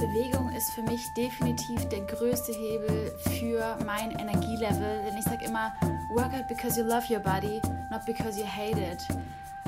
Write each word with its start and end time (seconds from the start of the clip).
Bewegung 0.00 0.50
ist 0.52 0.72
für 0.72 0.82
mich 0.82 1.12
definitiv 1.12 1.86
der 1.90 2.00
größte 2.00 2.52
Hebel 2.52 3.14
für 3.18 3.76
mein 3.84 4.12
Energielevel. 4.12 5.02
Denn 5.04 5.18
ich 5.18 5.24
sage 5.24 5.44
immer, 5.44 5.74
work 6.14 6.32
out 6.32 6.48
because 6.48 6.80
you 6.80 6.86
love 6.86 7.04
your 7.12 7.20
body, 7.20 7.60
not 7.90 8.06
because 8.06 8.40
you 8.40 8.46
hate 8.46 8.80
it. 8.80 9.06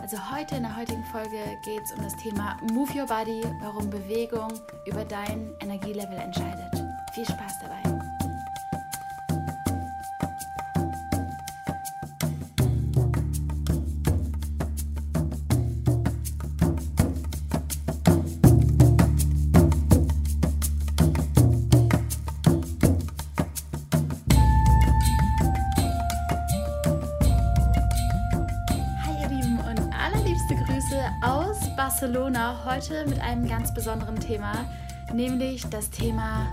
Also 0.01 0.17
heute 0.35 0.57
in 0.57 0.63
der 0.63 0.75
heutigen 0.75 1.05
Folge 1.05 1.37
geht 1.63 1.83
es 1.85 1.93
um 1.93 2.03
das 2.03 2.17
Thema 2.17 2.57
Move 2.73 2.99
Your 2.99 3.07
Body, 3.07 3.43
warum 3.61 3.91
Bewegung 3.91 4.53
über 4.87 5.05
dein 5.05 5.55
Energielevel 5.61 6.17
entscheidet. 6.17 6.83
Viel 7.13 7.27
Spaß 7.27 7.59
dabei! 7.61 8.02
Barcelona 31.83 32.65
heute 32.65 33.05
mit 33.09 33.19
einem 33.19 33.49
ganz 33.49 33.75
besonderen 33.75 34.15
Thema, 34.21 34.53
nämlich 35.13 35.65
das 35.69 35.91
Thema 35.91 36.49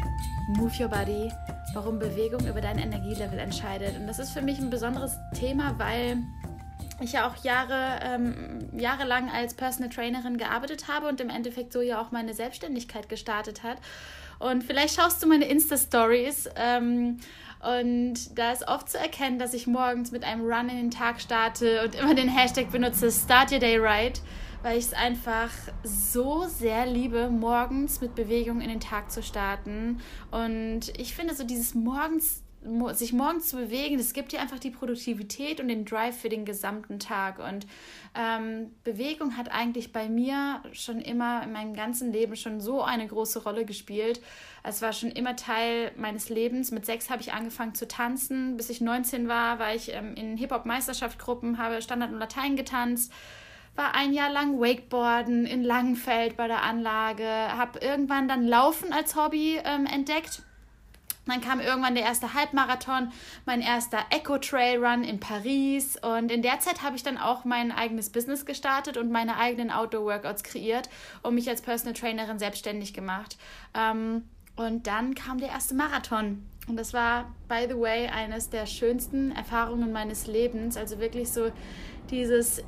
Move 0.58 0.74
Your 0.80 0.90
Body, 0.90 1.32
warum 1.76 2.00
Bewegung 2.00 2.48
über 2.48 2.62
dein 2.62 2.80
Energielevel 2.80 3.38
entscheidet. 3.38 3.96
Und 3.96 4.08
das 4.08 4.18
ist 4.18 4.32
für 4.32 4.42
mich 4.42 4.58
ein 4.58 4.72
besonderes 4.72 5.20
Thema, 5.40 5.78
weil 5.78 6.18
ich 7.00 7.12
ja 7.12 7.30
auch 7.30 7.44
Jahre, 7.44 8.00
ähm, 8.02 8.70
jahrelang 8.76 9.30
als 9.30 9.54
Personal 9.54 9.92
Trainerin 9.92 10.40
gearbeitet 10.40 10.88
habe 10.88 11.08
und 11.08 11.22
im 11.22 11.30
Endeffekt 11.30 11.74
so 11.74 11.82
ja 11.82 12.02
auch 12.02 12.10
meine 12.10 12.34
Selbstständigkeit 12.34 13.08
gestartet 13.08 13.62
hat. 13.62 13.78
Und 14.40 14.64
vielleicht 14.64 14.96
schaust 14.96 15.22
du 15.22 15.28
meine 15.28 15.46
Insta-Stories. 15.46 16.50
Ähm, 16.56 17.20
und 17.62 18.36
da 18.36 18.52
ist 18.52 18.68
oft 18.68 18.90
zu 18.90 18.98
erkennen, 18.98 19.38
dass 19.38 19.54
ich 19.54 19.68
morgens 19.68 20.10
mit 20.10 20.24
einem 20.24 20.42
Run 20.42 20.70
in 20.70 20.78
den 20.78 20.92
Tag 20.92 21.22
starte 21.22 21.84
und 21.84 21.94
immer 21.94 22.16
den 22.16 22.30
Hashtag 22.30 22.72
benutze, 22.72 23.12
Start 23.12 23.52
Your 23.52 23.60
Day 23.60 23.78
Right 23.78 24.20
weil 24.62 24.78
ich 24.78 24.86
es 24.86 24.94
einfach 24.94 25.50
so 25.84 26.46
sehr 26.48 26.86
liebe, 26.86 27.30
morgens 27.30 28.02
mit 28.02 28.16
Bewegung 28.16 28.62
in 28.62 28.70
den 28.70 28.80
Tag 28.80 29.12
zu 29.12 29.24
starten. 29.24 30.00
Und 30.32 30.98
ich 30.98 31.16
finde 31.16 31.36
so 31.36 31.44
dieses 31.44 31.76
morgens 31.76 32.44
sich 32.92 33.14
morgens 33.14 33.48
zu 33.48 33.56
bewegen, 33.56 33.98
das 33.98 34.12
gibt 34.12 34.34
dir 34.34 34.42
einfach 34.42 34.60
die 34.60 34.70
Produktivität 34.70 35.62
und 35.62 35.70
den 35.70 35.86
Drive 35.86 36.20
für 36.20 36.28
den 36.28 36.44
gesamten 36.44 37.00
Tag. 37.00 37.40
Und 37.40 37.66
ähm, 38.16 38.72
Bewegung 38.84 39.38
hat 39.38 39.50
eigentlich 39.50 39.94
bei 39.94 40.10
mir 40.10 40.62
schon 40.74 41.00
immer 41.00 41.42
in 41.44 41.54
meinem 41.54 41.74
ganzen 41.74 42.12
Leben 42.12 42.36
schon 42.36 42.60
so 42.60 42.82
eine 42.82 43.08
große 43.08 43.44
Rolle 43.44 43.64
gespielt. 43.64 44.20
Es 44.64 44.82
war 44.82 44.92
schon 44.92 45.10
immer 45.12 45.38
Teil 45.38 45.92
meines 45.96 46.28
Lebens. 46.28 46.72
Mit 46.72 46.86
sechs 46.86 47.10
habe 47.10 47.22
ich 47.22 47.32
angefangen 47.32 47.76
zu 47.76 47.88
tanzen. 47.88 48.58
Bis 48.58 48.70
ich 48.70 48.82
19 48.82 49.30
war, 49.30 49.60
war 49.60 49.74
ich 49.74 49.94
ähm, 49.94 50.16
in 50.16 50.36
Hip-Hop-Meisterschaftsgruppen, 50.36 51.60
habe 51.60 51.82
Standard 51.82 52.12
und 52.12 52.20
Latein 52.20 52.58
getanzt 52.58 53.14
war 53.80 53.96
ein 53.96 54.14
Jahr 54.14 54.30
lang 54.30 54.60
Wakeboarden 54.60 55.46
in 55.46 55.64
Langenfeld 55.64 56.36
bei 56.36 56.48
der 56.50 56.64
Anlage, 56.64 57.24
habe 57.26 57.80
irgendwann 57.80 58.28
dann 58.28 58.46
Laufen 58.46 58.92
als 58.92 59.16
Hobby 59.16 59.58
ähm, 59.64 59.86
entdeckt. 59.86 60.44
Dann 61.26 61.40
kam 61.40 61.62
irgendwann 61.62 61.96
der 61.96 62.04
erste 62.04 62.34
Halbmarathon, 62.34 63.14
mein 63.46 63.62
erster 63.62 64.00
Eco 64.10 64.38
Trail 64.38 64.84
Run 64.84 65.06
in 65.06 65.22
Paris 65.22 65.96
und 65.96 66.30
in 66.30 66.42
der 66.42 66.60
Zeit 66.60 66.84
habe 66.84 66.98
ich 66.98 67.04
dann 67.04 67.18
auch 67.18 67.46
mein 67.46 67.72
eigenes 67.72 68.10
Business 68.10 68.46
gestartet 68.46 68.98
und 68.98 69.12
meine 69.12 69.38
eigenen 69.38 69.72
Outdoor 69.72 70.04
Workouts 70.04 70.44
kreiert 70.44 70.90
und 71.24 71.36
mich 71.36 71.48
als 71.48 71.62
Personal 71.62 71.94
Trainerin 71.94 72.38
selbstständig 72.38 72.94
gemacht. 72.94 73.38
Ähm, 73.74 74.24
und 74.58 74.88
dann 74.88 75.16
kam 75.16 75.38
der 75.38 75.50
erste 75.50 75.74
Marathon 75.74 76.44
und 76.68 76.76
das 76.76 76.94
war, 76.94 77.34
by 77.48 77.66
the 77.70 77.80
way, 77.80 78.08
eines 78.08 78.50
der 78.50 78.66
schönsten 78.66 79.32
Erfahrungen 79.32 79.94
meines 79.94 80.28
Lebens. 80.28 80.76
Also 80.76 81.00
wirklich 81.00 81.30
so 81.30 81.52
dieses 82.10 82.62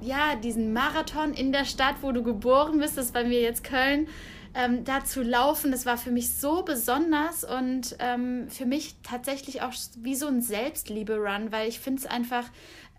ja, 0.00 0.34
diesen 0.36 0.72
Marathon 0.72 1.34
in 1.34 1.52
der 1.52 1.64
Stadt, 1.64 1.96
wo 2.02 2.12
du 2.12 2.22
geboren 2.22 2.78
bist, 2.78 2.96
das 2.96 3.14
war 3.14 3.24
mir 3.24 3.40
jetzt 3.40 3.64
Köln, 3.64 4.08
ähm, 4.54 4.84
da 4.84 5.04
zu 5.04 5.22
laufen, 5.22 5.70
das 5.70 5.86
war 5.86 5.96
für 5.96 6.10
mich 6.10 6.34
so 6.34 6.62
besonders 6.62 7.44
und 7.44 7.96
ähm, 8.00 8.48
für 8.48 8.66
mich 8.66 8.96
tatsächlich 9.02 9.62
auch 9.62 9.72
wie 9.98 10.14
so 10.14 10.26
ein 10.26 10.42
Selbstliebe-Run, 10.42 11.52
weil 11.52 11.68
ich 11.68 11.78
finde 11.78 12.00
es 12.00 12.06
einfach, 12.06 12.44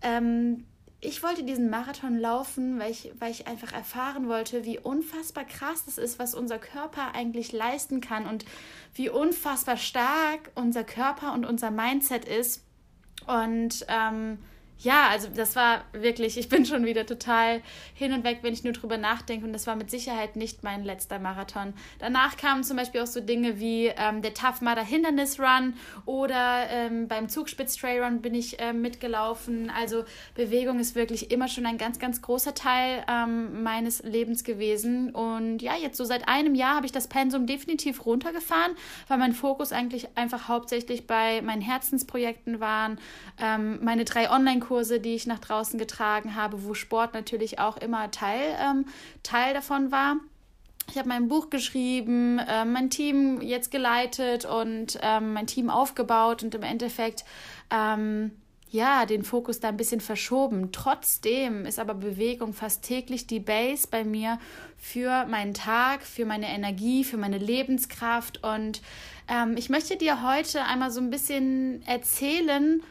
ähm, 0.02 0.64
ich 1.00 1.22
wollte 1.22 1.42
diesen 1.42 1.68
Marathon 1.68 2.16
laufen, 2.16 2.78
weil 2.78 2.92
ich, 2.92 3.12
weil 3.18 3.32
ich 3.32 3.48
einfach 3.48 3.72
erfahren 3.72 4.28
wollte, 4.28 4.64
wie 4.64 4.78
unfassbar 4.78 5.44
krass 5.44 5.84
das 5.84 5.98
ist, 5.98 6.18
was 6.18 6.34
unser 6.34 6.58
Körper 6.58 7.14
eigentlich 7.14 7.52
leisten 7.52 8.00
kann 8.00 8.26
und 8.26 8.44
wie 8.94 9.10
unfassbar 9.10 9.76
stark 9.76 10.52
unser 10.54 10.84
Körper 10.84 11.34
und 11.34 11.44
unser 11.44 11.72
Mindset 11.72 12.24
ist. 12.24 12.64
Und 13.26 13.84
ähm, 13.88 14.38
ja, 14.82 15.08
also 15.08 15.28
das 15.28 15.54
war 15.54 15.84
wirklich, 15.92 16.36
ich 16.36 16.48
bin 16.48 16.66
schon 16.66 16.84
wieder 16.84 17.06
total 17.06 17.62
hin 17.94 18.12
und 18.12 18.24
weg, 18.24 18.38
wenn 18.42 18.52
ich 18.52 18.64
nur 18.64 18.72
drüber 18.72 18.98
nachdenke. 18.98 19.46
Und 19.46 19.52
das 19.52 19.66
war 19.66 19.76
mit 19.76 19.90
Sicherheit 19.90 20.34
nicht 20.34 20.64
mein 20.64 20.84
letzter 20.84 21.20
Marathon. 21.20 21.72
Danach 22.00 22.36
kamen 22.36 22.64
zum 22.64 22.76
Beispiel 22.76 23.00
auch 23.00 23.06
so 23.06 23.20
Dinge 23.20 23.60
wie 23.60 23.86
ähm, 23.86 24.22
der 24.22 24.34
Tough 24.34 24.60
Mudder 24.60 24.84
Hindernis 24.84 25.38
Run 25.38 25.74
oder 26.04 26.68
ähm, 26.68 27.06
beim 27.06 27.28
Zugspitz 27.28 27.76
Trail 27.76 28.02
Run 28.02 28.22
bin 28.22 28.34
ich 28.34 28.56
ähm, 28.58 28.82
mitgelaufen. 28.82 29.70
Also 29.70 30.04
Bewegung 30.34 30.80
ist 30.80 30.96
wirklich 30.96 31.30
immer 31.30 31.46
schon 31.46 31.64
ein 31.66 31.78
ganz, 31.78 32.00
ganz 32.00 32.20
großer 32.20 32.54
Teil 32.54 33.04
ähm, 33.08 33.62
meines 33.62 34.02
Lebens 34.02 34.42
gewesen. 34.42 35.10
Und 35.10 35.62
ja, 35.62 35.76
jetzt 35.76 35.96
so 35.96 36.04
seit 36.04 36.26
einem 36.26 36.56
Jahr 36.56 36.74
habe 36.74 36.86
ich 36.86 36.92
das 36.92 37.06
Pensum 37.06 37.46
definitiv 37.46 38.04
runtergefahren, 38.04 38.72
weil 39.06 39.18
mein 39.18 39.32
Fokus 39.32 39.70
eigentlich 39.70 40.08
einfach 40.16 40.48
hauptsächlich 40.48 41.06
bei 41.06 41.40
meinen 41.42 41.62
Herzensprojekten 41.62 42.58
waren. 42.58 42.98
Ähm, 43.40 43.78
meine 43.82 44.04
drei 44.04 44.28
Online-Kurse 44.28 44.71
Kurse, 44.72 45.00
die 45.00 45.14
ich 45.14 45.26
nach 45.26 45.38
draußen 45.38 45.78
getragen 45.78 46.34
habe, 46.34 46.64
wo 46.64 46.72
Sport 46.72 47.12
natürlich 47.12 47.58
auch 47.58 47.76
immer 47.76 48.10
Teil, 48.10 48.56
ähm, 48.58 48.86
Teil 49.22 49.52
davon 49.52 49.92
war. 49.92 50.16
Ich 50.90 50.96
habe 50.96 51.10
mein 51.10 51.28
Buch 51.28 51.50
geschrieben, 51.50 52.38
äh, 52.38 52.64
mein 52.64 52.88
Team 52.88 53.42
jetzt 53.42 53.70
geleitet 53.70 54.46
und 54.46 54.98
ähm, 55.02 55.34
mein 55.34 55.46
Team 55.46 55.68
aufgebaut 55.68 56.42
und 56.42 56.54
im 56.54 56.62
Endeffekt 56.62 57.26
ähm, 57.70 58.30
ja, 58.70 59.04
den 59.04 59.24
Fokus 59.24 59.60
da 59.60 59.68
ein 59.68 59.76
bisschen 59.76 60.00
verschoben. 60.00 60.72
Trotzdem 60.72 61.66
ist 61.66 61.78
aber 61.78 61.92
Bewegung 61.92 62.54
fast 62.54 62.82
täglich 62.82 63.26
die 63.26 63.40
Base 63.40 63.86
bei 63.90 64.04
mir 64.04 64.38
für 64.78 65.26
meinen 65.26 65.52
Tag, 65.52 66.02
für 66.02 66.24
meine 66.24 66.48
Energie, 66.48 67.04
für 67.04 67.18
meine 67.18 67.36
Lebenskraft. 67.36 68.42
Und 68.42 68.80
ähm, 69.28 69.58
ich 69.58 69.68
möchte 69.68 69.98
dir 69.98 70.26
heute 70.26 70.64
einmal 70.64 70.90
so 70.90 71.02
ein 71.02 71.10
bisschen 71.10 71.82
erzählen, 71.86 72.82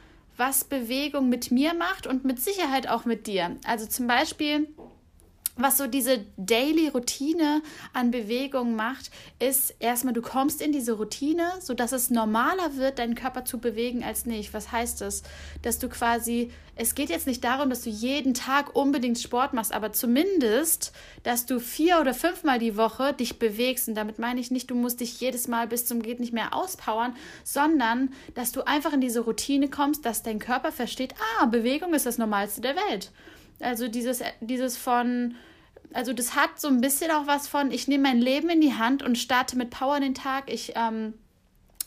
was 0.41 0.63
Bewegung 0.63 1.29
mit 1.29 1.51
mir 1.51 1.75
macht 1.75 2.07
und 2.07 2.25
mit 2.25 2.41
Sicherheit 2.41 2.89
auch 2.89 3.05
mit 3.05 3.27
dir. 3.27 3.57
Also 3.63 3.85
zum 3.85 4.07
Beispiel 4.07 4.69
was 5.57 5.77
so 5.77 5.87
diese 5.87 6.25
Daily 6.37 6.87
Routine 6.87 7.61
an 7.93 8.11
Bewegung 8.11 8.75
macht, 8.75 9.11
ist 9.39 9.75
erstmal, 9.79 10.13
du 10.13 10.21
kommst 10.21 10.61
in 10.61 10.71
diese 10.71 10.93
Routine, 10.93 11.51
sodass 11.59 11.91
es 11.91 12.09
normaler 12.09 12.77
wird, 12.77 12.99
deinen 12.99 13.15
Körper 13.15 13.43
zu 13.43 13.59
bewegen 13.59 14.03
als 14.03 14.25
nicht. 14.25 14.53
Was 14.53 14.71
heißt 14.71 15.01
das? 15.01 15.23
Dass 15.61 15.77
du 15.77 15.89
quasi, 15.89 16.51
es 16.75 16.95
geht 16.95 17.09
jetzt 17.09 17.27
nicht 17.27 17.43
darum, 17.43 17.69
dass 17.69 17.81
du 17.81 17.89
jeden 17.89 18.33
Tag 18.33 18.75
unbedingt 18.75 19.19
Sport 19.19 19.53
machst, 19.53 19.73
aber 19.73 19.91
zumindest, 19.91 20.93
dass 21.23 21.45
du 21.45 21.59
vier 21.59 21.99
oder 21.99 22.13
fünfmal 22.13 22.57
die 22.57 22.77
Woche 22.77 23.13
dich 23.13 23.37
bewegst. 23.37 23.89
Und 23.89 23.95
damit 23.95 24.19
meine 24.19 24.39
ich 24.39 24.51
nicht, 24.51 24.71
du 24.71 24.75
musst 24.75 25.01
dich 25.01 25.19
jedes 25.19 25.47
Mal 25.47 25.67
bis 25.67 25.85
zum 25.85 26.01
Geht 26.01 26.21
nicht 26.21 26.33
mehr 26.33 26.55
auspowern, 26.55 27.15
sondern 27.43 28.13
dass 28.35 28.51
du 28.51 28.65
einfach 28.65 28.93
in 28.93 29.01
diese 29.01 29.21
Routine 29.21 29.69
kommst, 29.69 30.05
dass 30.05 30.23
dein 30.23 30.39
Körper 30.39 30.71
versteht, 30.71 31.13
ah, 31.39 31.45
Bewegung 31.45 31.93
ist 31.93 32.05
das 32.05 32.17
Normalste 32.17 32.61
der 32.61 32.75
Welt. 32.75 33.11
Also 33.59 33.87
dieses, 33.87 34.21
dieses 34.39 34.77
von, 34.77 35.35
also 35.93 36.13
das 36.13 36.35
hat 36.35 36.59
so 36.59 36.67
ein 36.67 36.81
bisschen 36.81 37.11
auch 37.11 37.27
was 37.27 37.47
von, 37.47 37.71
ich 37.71 37.87
nehme 37.87 38.03
mein 38.03 38.19
Leben 38.19 38.49
in 38.49 38.61
die 38.61 38.73
Hand 38.73 39.03
und 39.03 39.17
starte 39.17 39.57
mit 39.57 39.69
Power 39.69 39.99
den 39.99 40.13
Tag. 40.13 40.51
Ich, 40.51 40.73
ähm, 40.75 41.13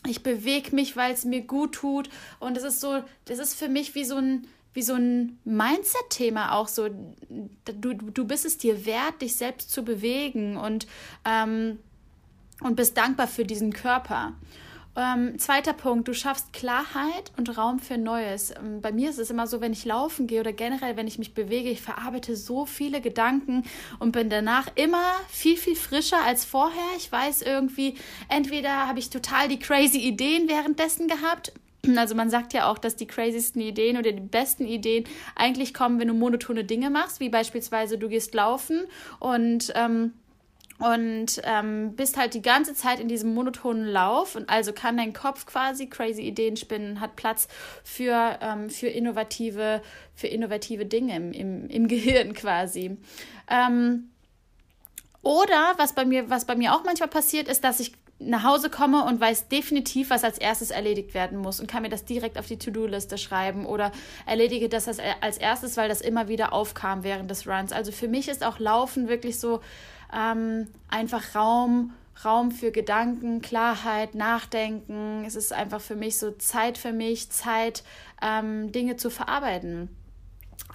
ich 0.07 0.23
bewege 0.23 0.75
mich, 0.75 0.95
weil 0.95 1.13
es 1.13 1.25
mir 1.25 1.41
gut 1.41 1.73
tut. 1.73 2.09
Und 2.39 2.57
das 2.57 2.63
ist 2.63 2.81
so, 2.81 3.03
das 3.25 3.39
ist 3.39 3.55
für 3.55 3.69
mich 3.69 3.95
wie 3.95 4.05
so 4.05 4.17
ein, 4.17 4.47
wie 4.73 4.81
so 4.81 4.93
ein 4.93 5.39
Mindset-Thema 5.45 6.53
auch 6.53 6.67
so. 6.67 6.89
Du, 7.29 7.93
du 7.93 8.25
bist 8.25 8.45
es 8.45 8.57
dir 8.57 8.85
wert, 8.85 9.21
dich 9.21 9.35
selbst 9.35 9.71
zu 9.71 9.83
bewegen 9.83 10.57
und, 10.57 10.87
ähm, 11.23 11.79
und 12.61 12.75
bist 12.75 12.97
dankbar 12.97 13.27
für 13.27 13.45
diesen 13.45 13.73
Körper. 13.73 14.33
Ähm, 14.97 15.37
zweiter 15.39 15.73
Punkt, 15.73 16.07
du 16.07 16.13
schaffst 16.13 16.53
Klarheit 16.53 17.33
und 17.35 17.57
Raum 17.57 17.79
für 17.79 17.97
Neues. 17.97 18.51
Ähm, 18.51 18.79
bei 18.79 18.93
mir 18.93 19.09
ist 19.09 19.19
es 19.19 19.29
immer 19.29 19.45
so, 19.45 19.59
wenn 19.59 19.73
ich 19.73 19.83
laufen 19.83 20.25
gehe 20.25 20.39
oder 20.39 20.53
generell, 20.53 20.95
wenn 20.95 21.07
ich 21.07 21.19
mich 21.19 21.33
bewege, 21.33 21.69
ich 21.69 21.81
verarbeite 21.81 22.37
so 22.37 22.65
viele 22.65 23.01
Gedanken 23.01 23.63
und 23.99 24.13
bin 24.13 24.29
danach 24.29 24.67
immer 24.75 25.11
viel, 25.27 25.57
viel 25.57 25.75
frischer 25.75 26.23
als 26.23 26.45
vorher. 26.45 26.95
Ich 26.95 27.11
weiß 27.11 27.41
irgendwie, 27.41 27.95
entweder 28.29 28.87
habe 28.87 28.99
ich 28.99 29.09
total 29.09 29.49
die 29.49 29.59
crazy 29.59 29.99
Ideen 29.99 30.47
währenddessen 30.47 31.09
gehabt. 31.09 31.51
Also 31.97 32.15
man 32.15 32.29
sagt 32.29 32.53
ja 32.53 32.71
auch, 32.71 32.77
dass 32.77 32.95
die 32.95 33.05
crazysten 33.05 33.61
Ideen 33.61 33.97
oder 33.97 34.11
die 34.11 34.21
besten 34.21 34.65
Ideen 34.65 35.03
eigentlich 35.35 35.73
kommen, 35.73 35.99
wenn 35.99 36.07
du 36.07 36.13
monotone 36.13 36.63
Dinge 36.63 36.89
machst, 36.89 37.19
wie 37.19 37.29
beispielsweise 37.29 37.97
du 37.97 38.07
gehst 38.07 38.33
laufen 38.33 38.85
und 39.19 39.71
ähm, 39.75 40.13
und 40.79 41.41
ähm, 41.43 41.95
bist 41.95 42.17
halt 42.17 42.33
die 42.33 42.41
ganze 42.41 42.73
Zeit 42.73 42.99
in 42.99 43.07
diesem 43.07 43.33
monotonen 43.33 43.85
Lauf 43.85 44.35
und 44.35 44.49
also 44.49 44.73
kann 44.73 44.97
dein 44.97 45.13
Kopf 45.13 45.45
quasi 45.45 45.87
crazy 45.87 46.21
Ideen 46.21 46.57
spinnen, 46.57 46.99
hat 46.99 47.15
Platz 47.15 47.47
für, 47.83 48.37
ähm, 48.41 48.69
für, 48.69 48.87
innovative, 48.87 49.81
für 50.13 50.27
innovative 50.27 50.85
Dinge 50.85 51.15
im, 51.15 51.31
im, 51.31 51.69
im 51.69 51.87
Gehirn 51.87 52.33
quasi. 52.33 52.97
Ähm, 53.49 54.09
oder 55.21 55.73
was 55.77 55.93
bei 55.93 56.05
mir, 56.05 56.29
was 56.29 56.45
bei 56.45 56.55
mir 56.55 56.75
auch 56.75 56.83
manchmal 56.83 57.09
passiert, 57.09 57.47
ist, 57.47 57.63
dass 57.63 57.79
ich 57.79 57.93
nach 58.19 58.43
Hause 58.43 58.69
komme 58.69 59.03
und 59.03 59.19
weiß 59.19 59.49
definitiv, 59.49 60.09
was 60.09 60.23
als 60.23 60.37
erstes 60.37 60.71
erledigt 60.71 61.13
werden 61.13 61.37
muss 61.37 61.59
und 61.59 61.67
kann 61.67 61.83
mir 61.83 61.89
das 61.89 62.05
direkt 62.05 62.37
auf 62.37 62.47
die 62.47 62.57
To-Do-Liste 62.57 63.17
schreiben 63.17 63.65
oder 63.65 63.91
erledige 64.25 64.69
das 64.69 64.87
als 64.87 65.37
erstes, 65.37 65.75
weil 65.75 65.89
das 65.89 65.99
immer 65.99 66.27
wieder 66.29 66.53
aufkam 66.53 67.03
während 67.03 67.29
des 67.29 67.45
Runs. 67.45 67.73
Also 67.73 67.91
für 67.91 68.07
mich 68.07 68.29
ist 68.29 68.45
auch 68.45 68.59
Laufen 68.59 69.09
wirklich 69.09 69.39
so 69.39 69.61
ähm, 70.15 70.67
einfach 70.87 71.35
Raum, 71.35 71.93
Raum 72.23 72.51
für 72.51 72.71
Gedanken, 72.71 73.41
Klarheit, 73.41 74.15
Nachdenken. 74.15 75.23
Es 75.25 75.35
ist 75.35 75.51
einfach 75.51 75.81
für 75.81 75.95
mich 75.95 76.17
so 76.17 76.31
Zeit 76.31 76.77
für 76.77 76.93
mich, 76.93 77.29
Zeit, 77.29 77.83
ähm, 78.21 78.71
Dinge 78.71 78.95
zu 78.95 79.09
verarbeiten. 79.09 79.89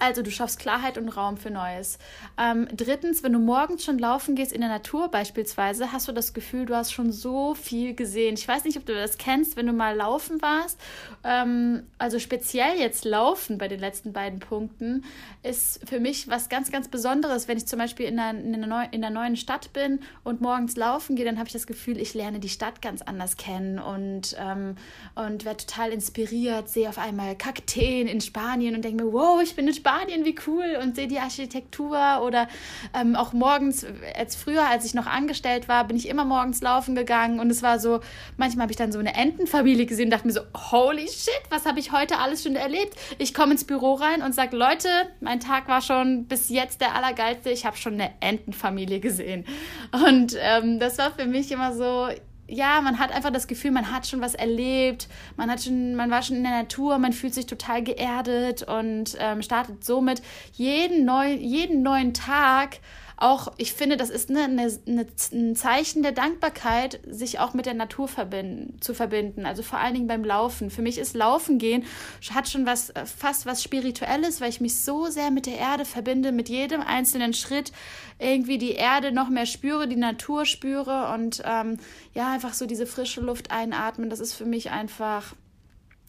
Also 0.01 0.23
du 0.23 0.31
schaffst 0.31 0.57
Klarheit 0.57 0.97
und 0.97 1.09
Raum 1.09 1.37
für 1.37 1.51
Neues. 1.51 1.99
Ähm, 2.35 2.67
drittens, 2.75 3.21
wenn 3.21 3.33
du 3.33 3.39
morgens 3.39 3.85
schon 3.85 3.99
laufen 3.99 4.33
gehst 4.33 4.51
in 4.51 4.61
der 4.61 4.69
Natur 4.69 5.09
beispielsweise, 5.09 5.91
hast 5.91 6.07
du 6.07 6.11
das 6.11 6.33
Gefühl, 6.33 6.65
du 6.65 6.75
hast 6.75 6.91
schon 6.91 7.11
so 7.11 7.53
viel 7.53 7.93
gesehen. 7.93 8.33
Ich 8.33 8.47
weiß 8.47 8.63
nicht, 8.63 8.77
ob 8.77 8.85
du 8.87 8.95
das 8.95 9.19
kennst, 9.19 9.57
wenn 9.57 9.67
du 9.67 9.73
mal 9.73 9.95
laufen 9.95 10.41
warst. 10.41 10.79
Ähm, 11.23 11.83
also 11.99 12.17
speziell 12.17 12.79
jetzt 12.79 13.05
laufen 13.05 13.59
bei 13.59 13.67
den 13.67 13.79
letzten 13.79 14.11
beiden 14.11 14.39
Punkten 14.39 15.03
ist 15.43 15.87
für 15.87 15.99
mich 15.99 16.27
was 16.27 16.49
ganz, 16.49 16.71
ganz 16.71 16.87
Besonderes. 16.87 17.47
Wenn 17.47 17.57
ich 17.57 17.67
zum 17.67 17.77
Beispiel 17.77 18.07
in 18.07 18.19
einer, 18.19 18.39
in 18.39 18.55
einer, 18.55 18.67
neu, 18.67 18.85
in 18.91 19.03
einer 19.03 19.13
neuen 19.13 19.35
Stadt 19.35 19.71
bin 19.71 19.99
und 20.23 20.41
morgens 20.41 20.75
laufen 20.77 21.15
gehe, 21.15 21.25
dann 21.25 21.37
habe 21.37 21.47
ich 21.47 21.53
das 21.53 21.67
Gefühl, 21.67 21.99
ich 21.99 22.15
lerne 22.15 22.39
die 22.39 22.49
Stadt 22.49 22.81
ganz 22.81 23.03
anders 23.03 23.37
kennen 23.37 23.77
und, 23.77 24.35
ähm, 24.39 24.75
und 25.13 25.45
werde 25.45 25.65
total 25.65 25.91
inspiriert, 25.91 26.69
sehe 26.69 26.89
auf 26.89 26.97
einmal 26.97 27.35
Kakteen 27.35 28.07
in 28.07 28.19
Spanien 28.19 28.75
und 28.75 28.83
denke 28.83 29.03
mir, 29.03 29.13
wow, 29.13 29.41
ich 29.43 29.55
bin 29.55 29.67
in 29.67 29.70
Spanien 29.73 30.01
Spanien, 30.01 30.25
wie 30.25 30.35
cool 30.47 30.77
und 30.81 30.95
sehe 30.95 31.07
die 31.07 31.19
Architektur 31.19 32.21
oder 32.25 32.47
ähm, 32.93 33.15
auch 33.15 33.33
morgens, 33.33 33.85
als 34.17 34.35
früher, 34.35 34.67
als 34.67 34.85
ich 34.85 34.93
noch 34.93 35.05
angestellt 35.05 35.67
war, 35.67 35.85
bin 35.85 35.97
ich 35.97 36.07
immer 36.07 36.25
morgens 36.25 36.61
laufen 36.61 36.95
gegangen 36.95 37.39
und 37.39 37.49
es 37.49 37.61
war 37.61 37.79
so, 37.79 37.99
manchmal 38.37 38.63
habe 38.63 38.71
ich 38.71 38.77
dann 38.77 38.91
so 38.91 38.99
eine 38.99 39.15
Entenfamilie 39.15 39.85
gesehen 39.85 40.05
und 40.05 40.11
dachte 40.11 40.27
mir 40.27 40.33
so, 40.33 40.41
holy 40.71 41.07
shit, 41.07 41.41
was 41.49 41.65
habe 41.65 41.79
ich 41.79 41.91
heute 41.91 42.17
alles 42.17 42.43
schon 42.43 42.55
erlebt? 42.55 42.95
Ich 43.17 43.33
komme 43.33 43.53
ins 43.53 43.63
Büro 43.63 43.93
rein 43.93 44.21
und 44.21 44.33
sage, 44.33 44.55
Leute, 44.55 44.87
mein 45.19 45.39
Tag 45.39 45.67
war 45.67 45.81
schon 45.81 46.25
bis 46.25 46.49
jetzt 46.49 46.81
der 46.81 46.95
allergeilste, 46.95 47.49
ich 47.49 47.65
habe 47.65 47.77
schon 47.77 47.93
eine 47.93 48.11
Entenfamilie 48.21 48.99
gesehen. 48.99 49.45
Und 49.91 50.35
ähm, 50.39 50.79
das 50.79 50.97
war 50.97 51.11
für 51.11 51.25
mich 51.25 51.51
immer 51.51 51.73
so, 51.73 52.09
ja, 52.51 52.81
man 52.81 52.99
hat 52.99 53.11
einfach 53.11 53.31
das 53.31 53.47
Gefühl, 53.47 53.71
man 53.71 53.91
hat 53.91 54.05
schon 54.05 54.21
was 54.21 54.35
erlebt, 54.35 55.07
man 55.37 55.49
hat 55.49 55.63
schon, 55.63 55.95
man 55.95 56.11
war 56.11 56.21
schon 56.21 56.37
in 56.37 56.43
der 56.43 56.51
Natur, 56.51 56.97
man 56.97 57.13
fühlt 57.13 57.33
sich 57.33 57.45
total 57.45 57.81
geerdet 57.81 58.63
und 58.63 59.15
ähm, 59.19 59.41
startet 59.41 59.85
somit 59.85 60.21
jeden, 60.53 61.05
neu, 61.05 61.31
jeden 61.31 61.81
neuen 61.81 62.13
Tag 62.13 62.79
auch, 63.21 63.53
ich 63.57 63.73
finde, 63.73 63.97
das 63.97 64.09
ist 64.09 64.29
eine, 64.29 64.43
eine, 64.43 64.79
eine, 64.87 65.07
ein 65.31 65.55
Zeichen 65.55 66.01
der 66.01 66.11
Dankbarkeit, 66.11 66.99
sich 67.07 67.39
auch 67.39 67.53
mit 67.53 67.65
der 67.65 67.73
Natur 67.73 68.07
verbinden, 68.07 68.81
zu 68.81 68.93
verbinden. 68.93 69.45
Also 69.45 69.63
vor 69.63 69.79
allen 69.79 69.93
Dingen 69.93 70.07
beim 70.07 70.23
Laufen. 70.23 70.69
Für 70.71 70.81
mich 70.81 70.97
ist 70.97 71.15
Laufen 71.15 71.57
gehen, 71.57 71.85
hat 72.33 72.49
schon 72.49 72.65
was, 72.65 72.89
äh, 72.91 73.05
fast 73.05 73.45
was 73.45 73.63
Spirituelles, 73.63 74.41
weil 74.41 74.49
ich 74.49 74.61
mich 74.61 74.79
so 74.79 75.07
sehr 75.07 75.31
mit 75.31 75.45
der 75.45 75.57
Erde 75.57 75.85
verbinde, 75.85 76.31
mit 76.31 76.49
jedem 76.49 76.81
einzelnen 76.81 77.33
Schritt 77.33 77.71
irgendwie 78.17 78.57
die 78.57 78.73
Erde 78.73 79.11
noch 79.11 79.29
mehr 79.29 79.45
spüre, 79.45 79.87
die 79.87 79.95
Natur 79.95 80.45
spüre 80.45 81.11
und 81.13 81.41
ähm, 81.45 81.77
ja, 82.13 82.31
einfach 82.31 82.53
so 82.53 82.65
diese 82.65 82.87
frische 82.87 83.21
Luft 83.21 83.51
einatmen. 83.51 84.09
Das 84.09 84.19
ist 84.19 84.33
für 84.33 84.45
mich 84.45 84.71
einfach 84.71 85.33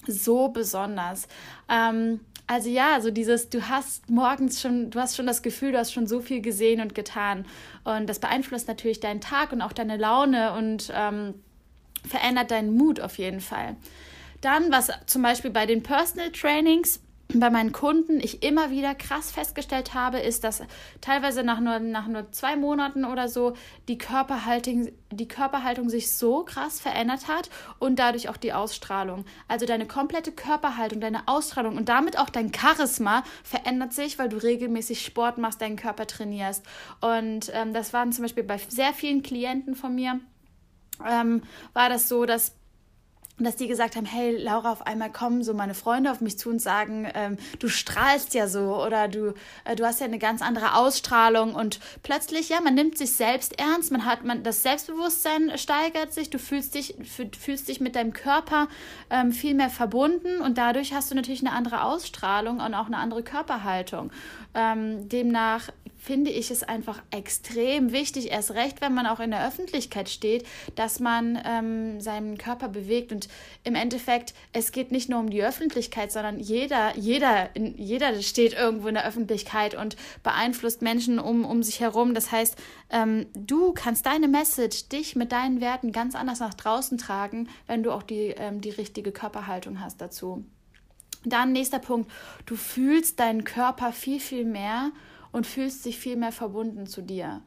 so 0.06 0.48
besonders. 0.48 1.28
Ähm, 1.68 2.20
also 2.52 2.68
ja, 2.68 3.00
so 3.00 3.10
dieses, 3.10 3.48
du 3.48 3.68
hast 3.68 4.10
morgens 4.10 4.60
schon, 4.60 4.90
du 4.90 5.00
hast 5.00 5.16
schon 5.16 5.26
das 5.26 5.42
Gefühl, 5.42 5.72
du 5.72 5.78
hast 5.78 5.92
schon 5.92 6.06
so 6.06 6.20
viel 6.20 6.42
gesehen 6.42 6.82
und 6.82 6.94
getan. 6.94 7.46
Und 7.84 8.08
das 8.08 8.18
beeinflusst 8.18 8.68
natürlich 8.68 9.00
deinen 9.00 9.22
Tag 9.22 9.52
und 9.52 9.62
auch 9.62 9.72
deine 9.72 9.96
Laune 9.96 10.52
und 10.52 10.92
ähm, 10.94 11.34
verändert 12.06 12.50
deinen 12.50 12.76
Mut 12.76 13.00
auf 13.00 13.16
jeden 13.16 13.40
Fall. 13.40 13.76
Dann, 14.42 14.70
was 14.70 14.90
zum 15.06 15.22
Beispiel 15.22 15.50
bei 15.50 15.64
den 15.64 15.82
Personal 15.82 16.30
Trainings 16.30 17.00
bei 17.34 17.50
meinen 17.50 17.72
Kunden 17.72 18.20
ich 18.20 18.42
immer 18.42 18.70
wieder 18.70 18.94
krass 18.94 19.30
festgestellt 19.30 19.94
habe, 19.94 20.18
ist, 20.18 20.44
dass 20.44 20.62
teilweise 21.00 21.42
nach 21.42 21.60
nur, 21.60 21.78
nach 21.78 22.06
nur 22.06 22.30
zwei 22.32 22.56
Monaten 22.56 23.04
oder 23.04 23.28
so 23.28 23.54
die 23.88 23.98
Körperhaltung, 23.98 24.88
die 25.10 25.28
Körperhaltung 25.28 25.88
sich 25.88 26.12
so 26.12 26.44
krass 26.44 26.80
verändert 26.80 27.28
hat 27.28 27.50
und 27.78 27.98
dadurch 27.98 28.28
auch 28.28 28.36
die 28.36 28.52
Ausstrahlung. 28.52 29.24
Also 29.48 29.66
deine 29.66 29.86
komplette 29.86 30.32
Körperhaltung, 30.32 31.00
deine 31.00 31.28
Ausstrahlung 31.28 31.76
und 31.76 31.88
damit 31.88 32.18
auch 32.18 32.30
dein 32.30 32.52
Charisma 32.52 33.24
verändert 33.42 33.92
sich, 33.92 34.18
weil 34.18 34.28
du 34.28 34.36
regelmäßig 34.36 35.04
Sport 35.04 35.38
machst, 35.38 35.60
deinen 35.60 35.76
Körper 35.76 36.06
trainierst. 36.06 36.64
Und 37.00 37.50
ähm, 37.54 37.72
das 37.72 37.92
waren 37.92 38.12
zum 38.12 38.22
Beispiel 38.22 38.44
bei 38.44 38.58
sehr 38.58 38.92
vielen 38.92 39.22
Klienten 39.22 39.74
von 39.74 39.94
mir. 39.94 40.20
Ähm, 41.08 41.42
war 41.72 41.88
das 41.88 42.08
so, 42.08 42.26
dass 42.26 42.54
dass 43.38 43.56
die 43.56 43.66
gesagt 43.66 43.96
haben, 43.96 44.04
hey 44.04 44.36
Laura, 44.36 44.72
auf 44.72 44.86
einmal 44.86 45.10
kommen 45.10 45.42
so 45.42 45.54
meine 45.54 45.74
Freunde 45.74 46.10
auf 46.10 46.20
mich 46.20 46.38
zu 46.38 46.50
und 46.50 46.60
sagen, 46.60 47.08
ähm, 47.14 47.38
du 47.58 47.68
strahlst 47.68 48.34
ja 48.34 48.46
so 48.46 48.82
oder 48.84 49.08
du, 49.08 49.34
äh, 49.64 49.74
du 49.74 49.84
hast 49.84 50.00
ja 50.00 50.06
eine 50.06 50.18
ganz 50.18 50.42
andere 50.42 50.76
Ausstrahlung 50.76 51.54
und 51.54 51.80
plötzlich, 52.02 52.50
ja, 52.50 52.60
man 52.60 52.74
nimmt 52.74 52.98
sich 52.98 53.12
selbst 53.12 53.58
ernst, 53.58 53.90
man 53.90 54.04
hat, 54.04 54.24
man, 54.24 54.42
das 54.42 54.62
Selbstbewusstsein 54.62 55.56
steigert 55.56 56.12
sich, 56.12 56.30
du 56.30 56.38
fühlst 56.38 56.74
dich, 56.74 56.94
fühlst 57.38 57.68
dich 57.68 57.80
mit 57.80 57.96
deinem 57.96 58.12
Körper 58.12 58.68
ähm, 59.10 59.32
viel 59.32 59.54
mehr 59.54 59.70
verbunden 59.70 60.40
und 60.40 60.58
dadurch 60.58 60.92
hast 60.92 61.10
du 61.10 61.14
natürlich 61.14 61.40
eine 61.40 61.52
andere 61.52 61.84
Ausstrahlung 61.84 62.60
und 62.60 62.74
auch 62.74 62.86
eine 62.86 62.98
andere 62.98 63.22
Körperhaltung. 63.22 64.12
Ähm, 64.54 65.08
demnach 65.08 65.70
finde 66.02 66.32
ich 66.32 66.50
es 66.50 66.64
einfach 66.64 67.00
extrem 67.12 67.92
wichtig, 67.92 68.32
erst 68.32 68.50
recht, 68.50 68.80
wenn 68.80 68.92
man 68.92 69.06
auch 69.06 69.20
in 69.20 69.30
der 69.30 69.46
Öffentlichkeit 69.46 70.08
steht, 70.08 70.44
dass 70.74 70.98
man 70.98 71.40
ähm, 71.46 72.00
seinen 72.00 72.38
Körper 72.38 72.68
bewegt. 72.68 73.12
Und 73.12 73.28
im 73.62 73.76
Endeffekt, 73.76 74.34
es 74.52 74.72
geht 74.72 74.90
nicht 74.90 75.08
nur 75.08 75.20
um 75.20 75.30
die 75.30 75.44
Öffentlichkeit, 75.44 76.10
sondern 76.10 76.40
jeder, 76.40 76.96
jeder, 76.96 77.50
jeder 77.56 78.20
steht 78.20 78.52
irgendwo 78.52 78.88
in 78.88 78.94
der 78.94 79.06
Öffentlichkeit 79.06 79.76
und 79.76 79.94
beeinflusst 80.24 80.82
Menschen 80.82 81.20
um, 81.20 81.44
um 81.44 81.62
sich 81.62 81.78
herum. 81.78 82.14
Das 82.14 82.32
heißt, 82.32 82.56
ähm, 82.90 83.26
du 83.34 83.72
kannst 83.72 84.04
deine 84.04 84.26
Message, 84.26 84.88
dich 84.88 85.14
mit 85.14 85.30
deinen 85.30 85.60
Werten 85.60 85.92
ganz 85.92 86.16
anders 86.16 86.40
nach 86.40 86.54
draußen 86.54 86.98
tragen, 86.98 87.48
wenn 87.68 87.84
du 87.84 87.92
auch 87.92 88.02
die, 88.02 88.34
ähm, 88.36 88.60
die 88.60 88.70
richtige 88.70 89.12
Körperhaltung 89.12 89.80
hast 89.80 90.00
dazu. 90.00 90.44
Dann 91.24 91.52
nächster 91.52 91.78
Punkt, 91.78 92.10
du 92.46 92.56
fühlst 92.56 93.20
deinen 93.20 93.44
Körper 93.44 93.92
viel, 93.92 94.18
viel 94.18 94.44
mehr 94.44 94.90
und 95.32 95.46
fühlst 95.46 95.84
dich 95.84 95.98
viel 95.98 96.16
mehr 96.16 96.32
verbunden 96.32 96.86
zu 96.86 97.02
dir. 97.02 97.42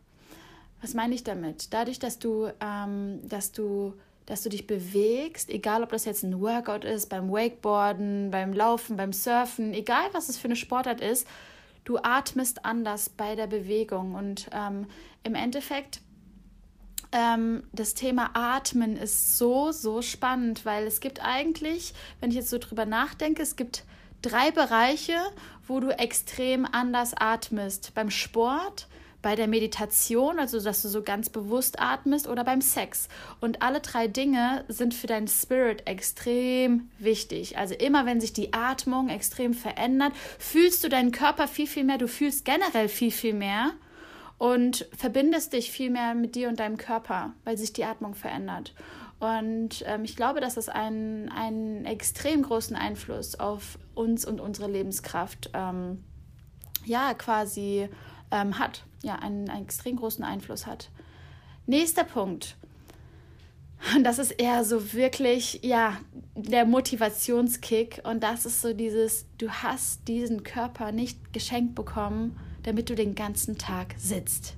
Was 0.81 0.93
meine 0.93 1.15
ich 1.15 1.23
damit? 1.23 1.73
Dadurch, 1.73 1.99
dass 1.99 2.19
du, 2.19 2.51
ähm, 2.59 3.21
dass 3.27 3.51
du, 3.51 3.93
dass 4.25 4.43
du 4.43 4.49
dich 4.49 4.67
bewegst, 4.67 5.49
egal 5.49 5.83
ob 5.83 5.89
das 5.89 6.05
jetzt 6.05 6.23
ein 6.23 6.41
Workout 6.41 6.83
ist, 6.83 7.09
beim 7.09 7.31
Wakeboarden, 7.31 8.31
beim 8.31 8.53
Laufen, 8.53 8.97
beim 8.97 9.13
Surfen, 9.13 9.73
egal 9.73 10.05
was 10.11 10.29
es 10.29 10.37
für 10.37 10.45
eine 10.45 10.55
Sportart 10.55 11.01
ist, 11.01 11.27
du 11.85 11.97
atmest 11.97 12.65
anders 12.65 13.09
bei 13.09 13.35
der 13.35 13.47
Bewegung. 13.47 14.15
Und 14.15 14.49
ähm, 14.51 14.87
im 15.23 15.35
Endeffekt, 15.35 16.01
ähm, 17.11 17.63
das 17.71 17.93
Thema 17.93 18.31
Atmen 18.33 18.97
ist 18.97 19.37
so, 19.37 19.71
so 19.71 20.01
spannend, 20.01 20.65
weil 20.65 20.85
es 20.85 20.99
gibt 20.99 21.23
eigentlich, 21.23 21.93
wenn 22.19 22.31
ich 22.31 22.35
jetzt 22.35 22.49
so 22.49 22.57
drüber 22.57 22.85
nachdenke, 22.85 23.41
es 23.41 23.55
gibt 23.55 23.85
drei 24.21 24.51
Bereiche, 24.51 25.17
wo 25.67 25.79
du 25.79 25.89
extrem 25.89 26.65
anders 26.65 27.13
atmest. 27.15 27.93
Beim 27.93 28.09
Sport, 28.09 28.87
bei 29.21 29.35
der 29.35 29.47
Meditation, 29.47 30.37
also 30.37 30.59
dass 30.59 30.83
du 30.83 30.87
so 30.87 31.01
ganz 31.01 31.29
bewusst 31.29 31.79
atmest, 31.79 32.27
oder 32.27 32.43
beim 32.43 32.61
Sex. 32.61 33.07
Und 33.41 33.63
alle 33.63 33.79
drei 33.79 34.07
Dinge 34.07 34.63
sind 34.67 34.93
für 34.93 35.07
deinen 35.07 35.27
Spirit 35.27 35.87
extrem 35.87 36.89
wichtig. 36.99 37.57
Also 37.57 37.73
immer 37.73 38.05
wenn 38.05 38.21
sich 38.21 38.33
die 38.33 38.53
Atmung 38.53 39.09
extrem 39.09 39.55
verändert, 39.55 40.13
fühlst 40.37 40.83
du 40.83 40.89
deinen 40.89 41.11
Körper 41.11 41.47
viel, 41.47 41.65
viel 41.65 41.85
mehr, 41.85 41.97
du 41.97 42.07
fühlst 42.07 42.45
generell 42.45 42.87
viel, 42.87 43.09
viel 43.09 43.33
mehr 43.33 43.71
und 44.37 44.85
verbindest 44.95 45.53
dich 45.53 45.71
viel 45.71 45.89
mehr 45.89 46.13
mit 46.13 46.35
dir 46.35 46.49
und 46.49 46.59
deinem 46.59 46.77
Körper, 46.77 47.33
weil 47.45 47.57
sich 47.57 47.73
die 47.73 47.85
Atmung 47.85 48.13
verändert. 48.13 48.73
Und 49.19 49.83
ähm, 49.85 50.03
ich 50.03 50.15
glaube, 50.15 50.41
dass 50.41 50.55
das 50.55 50.69
einen, 50.69 51.29
einen 51.29 51.85
extrem 51.85 52.41
großen 52.41 52.75
Einfluss 52.75 53.39
auf 53.39 53.79
uns 53.93 54.25
und 54.25 54.41
unsere 54.41 54.69
Lebenskraft 54.69 55.51
ähm, 55.53 56.03
ja 56.85 57.13
quasi 57.13 57.89
ähm, 58.31 58.59
hat, 58.59 58.83
ja, 59.03 59.15
einen, 59.15 59.49
einen 59.49 59.63
extrem 59.63 59.95
großen 59.95 60.23
Einfluss 60.23 60.67
hat. 60.67 60.89
Nächster 61.65 62.03
Punkt. 62.03 62.57
Und 63.95 64.03
das 64.03 64.19
ist 64.19 64.31
eher 64.31 64.63
so 64.63 64.93
wirklich, 64.93 65.59
ja, 65.63 65.97
der 66.35 66.65
Motivationskick. 66.65 68.01
Und 68.03 68.23
das 68.23 68.45
ist 68.45 68.61
so 68.61 68.73
dieses, 68.73 69.25
du 69.37 69.49
hast 69.49 70.07
diesen 70.07 70.43
Körper 70.43 70.91
nicht 70.91 71.33
geschenkt 71.33 71.75
bekommen, 71.75 72.37
damit 72.63 72.89
du 72.89 72.95
den 72.95 73.15
ganzen 73.15 73.57
Tag 73.57 73.95
sitzt. 73.97 74.55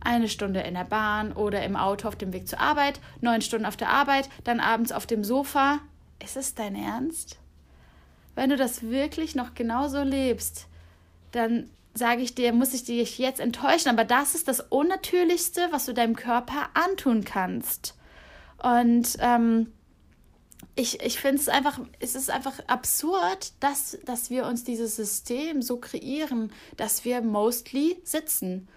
Eine 0.00 0.28
Stunde 0.28 0.60
in 0.60 0.74
der 0.74 0.84
Bahn 0.84 1.32
oder 1.32 1.62
im 1.64 1.76
Auto 1.76 2.08
auf 2.08 2.16
dem 2.16 2.32
Weg 2.32 2.48
zur 2.48 2.60
Arbeit, 2.60 3.00
neun 3.20 3.42
Stunden 3.42 3.66
auf 3.66 3.76
der 3.76 3.90
Arbeit, 3.90 4.28
dann 4.44 4.60
abends 4.60 4.92
auf 4.92 5.06
dem 5.06 5.24
Sofa. 5.24 5.80
Ist 6.22 6.36
es 6.36 6.54
dein 6.54 6.74
Ernst? 6.74 7.38
Wenn 8.34 8.50
du 8.50 8.56
das 8.56 8.82
wirklich 8.82 9.34
noch 9.34 9.54
genauso 9.54 10.02
lebst, 10.02 10.66
dann 11.32 11.70
sage 11.94 12.22
ich 12.22 12.34
dir, 12.34 12.52
muss 12.52 12.74
ich 12.74 12.84
dich 12.84 13.18
jetzt 13.18 13.40
enttäuschen, 13.40 13.88
aber 13.88 14.04
das 14.04 14.34
ist 14.34 14.48
das 14.48 14.60
Unnatürlichste, 14.60 15.68
was 15.70 15.86
du 15.86 15.92
deinem 15.92 16.16
Körper 16.16 16.68
antun 16.74 17.24
kannst. 17.24 17.96
Und 18.62 19.16
ähm, 19.20 19.72
ich, 20.74 21.02
ich 21.02 21.18
finde 21.18 21.38
es 21.38 21.48
einfach, 21.48 21.80
es 21.98 22.14
ist 22.14 22.30
einfach 22.30 22.60
absurd, 22.68 23.52
dass, 23.60 23.98
dass 24.04 24.30
wir 24.30 24.46
uns 24.46 24.64
dieses 24.64 24.96
System 24.96 25.60
so 25.60 25.78
kreieren, 25.78 26.52
dass 26.76 27.04
wir 27.04 27.20
mostly 27.20 28.00
sitzen. 28.04 28.68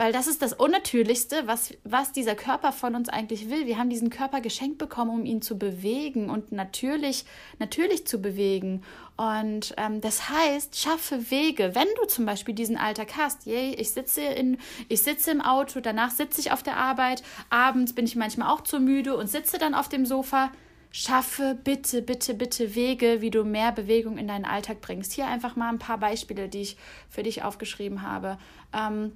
Weil 0.00 0.14
das 0.14 0.28
ist 0.28 0.40
das 0.40 0.54
Unnatürlichste, 0.54 1.42
was, 1.44 1.74
was 1.84 2.10
dieser 2.10 2.34
Körper 2.34 2.72
von 2.72 2.94
uns 2.94 3.10
eigentlich 3.10 3.50
will. 3.50 3.66
Wir 3.66 3.76
haben 3.76 3.90
diesen 3.90 4.08
Körper 4.08 4.40
geschenkt 4.40 4.78
bekommen, 4.78 5.10
um 5.10 5.26
ihn 5.26 5.42
zu 5.42 5.58
bewegen 5.58 6.30
und 6.30 6.52
natürlich, 6.52 7.26
natürlich 7.58 8.06
zu 8.06 8.22
bewegen. 8.22 8.82
Und 9.18 9.74
ähm, 9.76 10.00
das 10.00 10.30
heißt, 10.30 10.80
schaffe 10.80 11.30
Wege. 11.30 11.74
Wenn 11.74 11.86
du 12.00 12.06
zum 12.06 12.24
Beispiel 12.24 12.54
diesen 12.54 12.78
Alltag 12.78 13.08
hast, 13.18 13.44
yay, 13.44 13.74
ich 13.74 13.90
sitze, 13.90 14.22
in, 14.22 14.56
ich 14.88 15.02
sitze 15.02 15.32
im 15.32 15.42
Auto, 15.42 15.80
danach 15.80 16.12
sitze 16.12 16.40
ich 16.40 16.50
auf 16.50 16.62
der 16.62 16.78
Arbeit, 16.78 17.22
abends 17.50 17.92
bin 17.94 18.06
ich 18.06 18.16
manchmal 18.16 18.48
auch 18.48 18.62
zu 18.62 18.80
müde 18.80 19.14
und 19.18 19.26
sitze 19.26 19.58
dann 19.58 19.74
auf 19.74 19.90
dem 19.90 20.06
Sofa, 20.06 20.50
schaffe 20.90 21.58
bitte, 21.62 22.00
bitte, 22.00 22.32
bitte 22.32 22.74
Wege, 22.74 23.20
wie 23.20 23.30
du 23.30 23.44
mehr 23.44 23.70
Bewegung 23.70 24.16
in 24.16 24.28
deinen 24.28 24.46
Alltag 24.46 24.80
bringst. 24.80 25.12
Hier 25.12 25.26
einfach 25.26 25.56
mal 25.56 25.68
ein 25.68 25.78
paar 25.78 25.98
Beispiele, 25.98 26.48
die 26.48 26.62
ich 26.62 26.78
für 27.10 27.22
dich 27.22 27.42
aufgeschrieben 27.42 28.00
habe. 28.00 28.38
Ähm, 28.72 29.12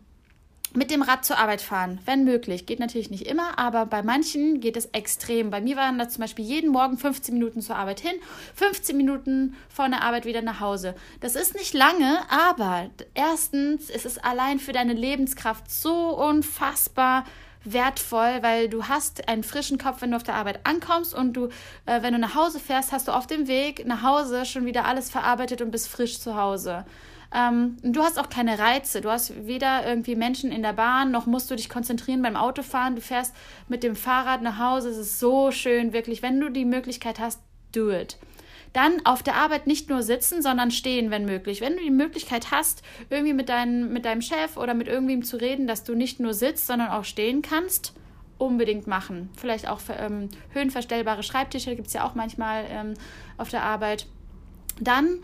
mit 0.77 0.91
dem 0.91 1.03
Rad 1.03 1.25
zur 1.25 1.39
Arbeit 1.39 1.63
fahren, 1.63 2.01
wenn 2.05 2.25
möglich. 2.25 2.67
Geht 2.67 2.81
natürlich 2.81 3.11
nicht 3.11 3.27
immer, 3.27 3.59
aber 3.59 3.87
bei 3.87 4.03
manchen 4.03 4.61
geht 4.61 4.77
es 4.77 4.87
extrem. 4.87 5.51
Bei 5.51 5.61
mir 5.61 5.77
waren 5.77 5.99
das 5.99 6.15
zum 6.15 6.23
Beispiel 6.23 6.45
jeden 6.45 6.71
Morgen 6.71 6.99
15 6.99 7.35
Minuten 7.35 7.61
zur 7.61 7.77
Arbeit 7.77 8.01
hin, 8.01 8.15
15 8.57 8.97
Minuten 8.97 9.57
vor 9.69 9.89
der 9.89 10.03
Arbeit 10.03 10.25
wieder 10.25 10.43
nach 10.43 10.61
Hause. 10.61 10.95
Das 11.21 11.37
ist 11.37 11.55
nicht 11.55 11.75
lange, 11.75 12.19
aber 12.29 12.91
erstens 13.15 13.89
ist 13.89 14.05
es 14.05 14.19
allein 14.19 14.59
für 14.59 14.73
deine 14.73 14.95
Lebenskraft 14.95 15.71
so 15.71 15.95
unfassbar 16.17 17.25
wertvoll, 17.65 18.43
weil 18.43 18.69
du 18.69 18.89
hast 18.89 19.29
einen 19.29 19.43
frischen 19.43 19.79
Kopf, 19.79 20.03
wenn 20.03 20.11
du 20.11 20.17
auf 20.17 20.23
der 20.23 20.35
Arbeit 20.35 20.61
ankommst 20.65 21.15
und 21.15 21.35
du, 21.35 21.47
äh, 21.87 22.03
wenn 22.03 22.13
du 22.13 22.19
nach 22.19 22.35
Hause 22.35 22.61
fährst, 22.61 22.93
hast 22.93 23.09
du 23.09 23.13
auf 23.13 23.27
dem 23.27 23.49
Weg 23.49 23.87
nach 23.87 24.03
Hause 24.03 24.45
schon 24.45 24.67
wieder 24.67 24.85
alles 24.85 25.11
verarbeitet 25.11 25.63
und 25.63 25.71
bist 25.71 25.89
frisch 25.89 26.21
zu 26.21 26.37
Hause. 26.37 26.85
Ähm, 27.33 27.77
du 27.83 28.03
hast 28.03 28.19
auch 28.19 28.29
keine 28.29 28.59
Reize. 28.59 29.01
Du 29.01 29.11
hast 29.11 29.47
weder 29.47 29.87
irgendwie 29.87 30.17
Menschen 30.17 30.51
in 30.51 30.63
der 30.63 30.73
Bahn, 30.73 31.11
noch 31.11 31.27
musst 31.27 31.51
du 31.51 31.57
dich 31.57 31.69
konzentrieren 31.69 32.23
beim 32.23 32.37
Autofahren. 32.37 32.97
Du 32.97 33.01
fährst 33.01 33.35
mit 33.69 33.83
dem 33.83 33.97
Fahrrad 33.97 34.43
nach 34.43 34.59
Hause. 34.59 34.91
Es 34.91 34.99
ist 34.99 35.21
so 35.21 35.51
schön, 35.51 35.93
wirklich. 35.93 36.23
Wenn 36.23 36.41
du 36.41 36.49
die 36.51 36.65
Möglichkeit 36.65 37.19
hast, 37.19 37.41
do 37.73 37.91
it. 37.91 38.19
Dann 38.73 39.07
auf 39.07 39.23
der 39.23 39.37
Arbeit 39.37 39.69
nicht 39.69 39.89
nur 39.89 40.03
sitzen, 40.03 40.43
sondern 40.43 40.73
stehen, 40.73 41.13
wenn 41.13 41.25
möglich. 41.25 41.61
Wenn 41.61 41.77
du 41.77 41.83
die 41.83 41.91
Möglichkeit 41.91 42.51
hast, 42.51 42.83
irgendwie 43.09 43.33
mit, 43.33 43.49
dein, 43.49 43.93
mit 43.93 44.05
deinem 44.05 44.21
Chef 44.21 44.57
oder 44.57 44.75
mit 44.75 44.89
irgendwem 44.89 45.23
zu 45.23 45.37
reden, 45.37 45.69
dass 45.69 45.85
du 45.85 45.95
nicht 45.95 46.19
nur 46.19 46.35
sitzt, 46.35 46.67
sondern 46.67 46.89
auch 46.89 47.05
stehen 47.05 47.41
kannst, 47.41 47.95
unbedingt 48.37 48.89
machen. 48.89 49.31
Vielleicht 49.37 49.69
auch 49.69 49.79
für, 49.79 49.95
ähm, 49.95 50.29
höhenverstellbare 50.53 51.23
Schreibtische 51.23 51.77
gibt 51.77 51.87
es 51.87 51.95
ja 51.95 52.05
auch 52.05 52.17
manchmal 52.17 52.65
ähm, 52.69 52.95
auf 53.39 53.49
der 53.49 53.63
Arbeit. 53.63 54.07
Dann 54.81 55.21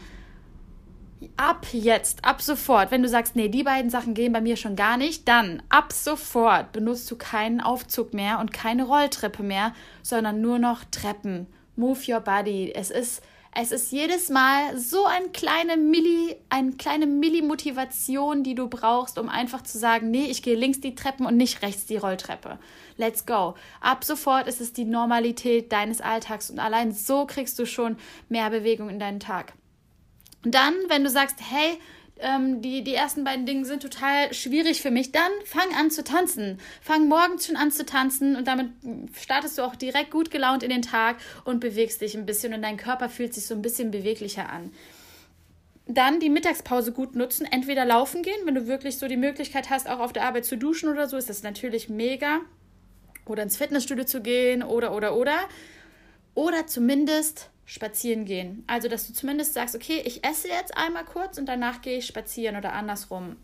ab 1.37 1.67
jetzt, 1.73 2.25
ab 2.25 2.41
sofort, 2.43 2.91
wenn 2.91 3.03
du 3.03 3.09
sagst, 3.09 3.37
nee, 3.37 3.49
die 3.49 3.63
beiden 3.63 3.91
Sachen 3.91 4.15
gehen 4.15 4.33
bei 4.33 4.41
mir 4.41 4.57
schon 4.57 4.77
gar 4.77 4.97
nicht, 4.97 5.29
dann 5.29 5.63
ab 5.69 5.93
sofort 5.93 6.73
benutzt 6.73 7.11
du 7.11 7.17
keinen 7.17 7.61
Aufzug 7.61 8.15
mehr 8.15 8.39
und 8.39 8.53
keine 8.53 8.85
Rolltreppe 8.85 9.43
mehr, 9.43 9.75
sondern 10.03 10.41
nur 10.41 10.59
noch 10.59 10.85
Treppen. 10.91 11.47
Move 11.77 12.01
your 12.09 12.21
body. 12.21 12.73
Es 12.75 12.91
ist 12.91 13.23
es 13.53 13.73
ist 13.73 13.91
jedes 13.91 14.29
Mal 14.29 14.79
so 14.79 15.07
ein 15.07 15.33
kleine 15.33 15.77
Milli, 15.77 16.37
eine 16.51 16.73
kleine 16.73 17.07
Milli-Motivation, 17.07 18.45
die 18.45 18.55
du 18.55 18.69
brauchst, 18.69 19.19
um 19.19 19.29
einfach 19.29 19.63
zu 19.63 19.77
sagen, 19.77 20.13
nee, 20.13 20.27
ich 20.27 20.43
gehe 20.43 20.55
links 20.55 20.81
die 20.81 20.95
Treppen 20.95 21.27
und 21.27 21.37
nicht 21.37 21.61
rechts 21.63 21.85
die 21.85 21.97
Rolltreppe. 21.97 22.61
Let's 22.97 23.27
go. 23.27 23.55
Ab 23.81 24.05
sofort 24.05 24.47
ist 24.47 24.61
es 24.61 24.73
die 24.73 24.85
Normalität 24.85 25.73
deines 25.73 26.01
Alltags 26.01 26.49
und 26.49 26.61
allein 26.61 26.93
so 26.93 27.27
kriegst 27.27 27.59
du 27.59 27.67
schon 27.67 27.97
mehr 28.29 28.51
Bewegung 28.51 28.89
in 28.89 29.01
deinen 29.01 29.19
Tag. 29.19 29.55
Und 30.45 30.55
dann, 30.55 30.75
wenn 30.89 31.05
du 31.05 31.11
sagst, 31.11 31.37
hey, 31.41 31.79
ähm, 32.21 32.61
die, 32.61 32.85
die 32.85 32.95
ersten 32.95 33.25
beiden 33.25 33.47
Dinge 33.47 33.65
sind 33.65 33.83
total 33.83 34.33
schwierig 34.33 34.83
für 34.83 34.91
mich, 34.91 35.13
dann 35.13 35.31
fang 35.45 35.75
an 35.79 35.91
zu 35.91 36.05
tanzen. 36.05 36.59
Fang 36.81 37.09
morgens 37.09 37.47
schon 37.47 37.57
an 37.57 37.71
zu 37.71 37.85
tanzen 37.85 38.37
und 38.37 38.47
damit 38.47 38.71
startest 39.19 39.59
du 39.59 39.63
auch 39.63 39.75
direkt 39.75 40.11
gut 40.11 40.31
gelaunt 40.31 40.63
in 40.63 40.71
den 40.71 40.83
Tag 40.83 41.17
und 41.45 41.61
bewegst 41.61 42.01
dich 42.01 42.17
ein 42.17 42.27
bisschen 42.27 42.55
und 42.55 42.63
dein 42.63 42.77
Körper 42.77 43.09
fühlt 43.09 43.35
sich 43.35 43.47
so 43.47 43.55
ein 43.55 43.63
bisschen 43.63 43.91
beweglicher 43.91 44.51
an. 44.51 44.73
Dann 45.87 46.21
die 46.21 46.31
Mittagspause 46.31 46.93
gut 46.93 47.17
nutzen, 47.17 47.47
entweder 47.51 47.85
laufen 47.85 48.23
gehen, 48.23 48.39
wenn 48.45 48.55
du 48.55 48.67
wirklich 48.67 48.99
so 48.99 49.09
die 49.09 49.17
Möglichkeit 49.17 49.71
hast, 49.71 49.89
auch 49.89 49.99
auf 49.99 50.13
der 50.13 50.25
Arbeit 50.25 50.45
zu 50.45 50.57
duschen 50.57 50.89
oder 50.89 51.09
so, 51.09 51.17
ist 51.17 51.29
das 51.29 51.43
natürlich 51.43 51.89
mega. 51.89 52.41
Oder 53.27 53.43
ins 53.43 53.57
Fitnessstudio 53.57 54.05
zu 54.05 54.21
gehen 54.21 54.63
oder, 54.63 54.95
oder, 54.95 55.17
oder. 55.17 55.37
Oder 56.35 56.67
zumindest 56.67 57.50
spazieren 57.71 58.25
gehen. 58.25 58.65
Also, 58.67 58.89
dass 58.89 59.07
du 59.07 59.13
zumindest 59.13 59.55
sagst, 59.55 59.77
okay, 59.77 60.03
ich 60.05 60.25
esse 60.25 60.49
jetzt 60.49 60.77
einmal 60.77 61.05
kurz 61.05 61.39
und 61.39 61.47
danach 61.47 61.83
gehe 61.83 61.99
ich 61.99 62.07
spazieren 62.07 62.57
oder 62.57 62.73
andersrum. 62.73 63.37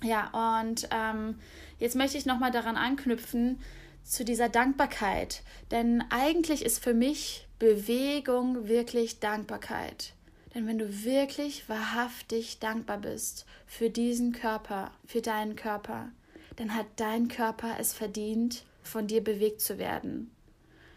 Ja, 0.00 0.60
und 0.60 0.88
ähm, 0.92 1.34
jetzt 1.80 1.96
möchte 1.96 2.16
ich 2.16 2.24
nochmal 2.24 2.52
daran 2.52 2.76
anknüpfen, 2.76 3.60
zu 4.04 4.24
dieser 4.24 4.48
Dankbarkeit. 4.48 5.42
Denn 5.72 6.04
eigentlich 6.10 6.64
ist 6.64 6.82
für 6.82 6.94
mich 6.94 7.48
Bewegung 7.58 8.68
wirklich 8.68 9.18
Dankbarkeit. 9.18 10.14
Denn 10.54 10.68
wenn 10.68 10.78
du 10.78 11.04
wirklich 11.04 11.68
wahrhaftig 11.68 12.60
dankbar 12.60 12.98
bist 12.98 13.44
für 13.66 13.90
diesen 13.90 14.32
Körper, 14.32 14.92
für 15.04 15.20
deinen 15.20 15.56
Körper, 15.56 16.10
dann 16.56 16.76
hat 16.76 16.86
dein 16.94 17.26
Körper 17.26 17.74
es 17.80 17.92
verdient, 17.92 18.64
von 18.84 19.08
dir 19.08 19.22
bewegt 19.22 19.60
zu 19.60 19.78
werden. 19.78 20.30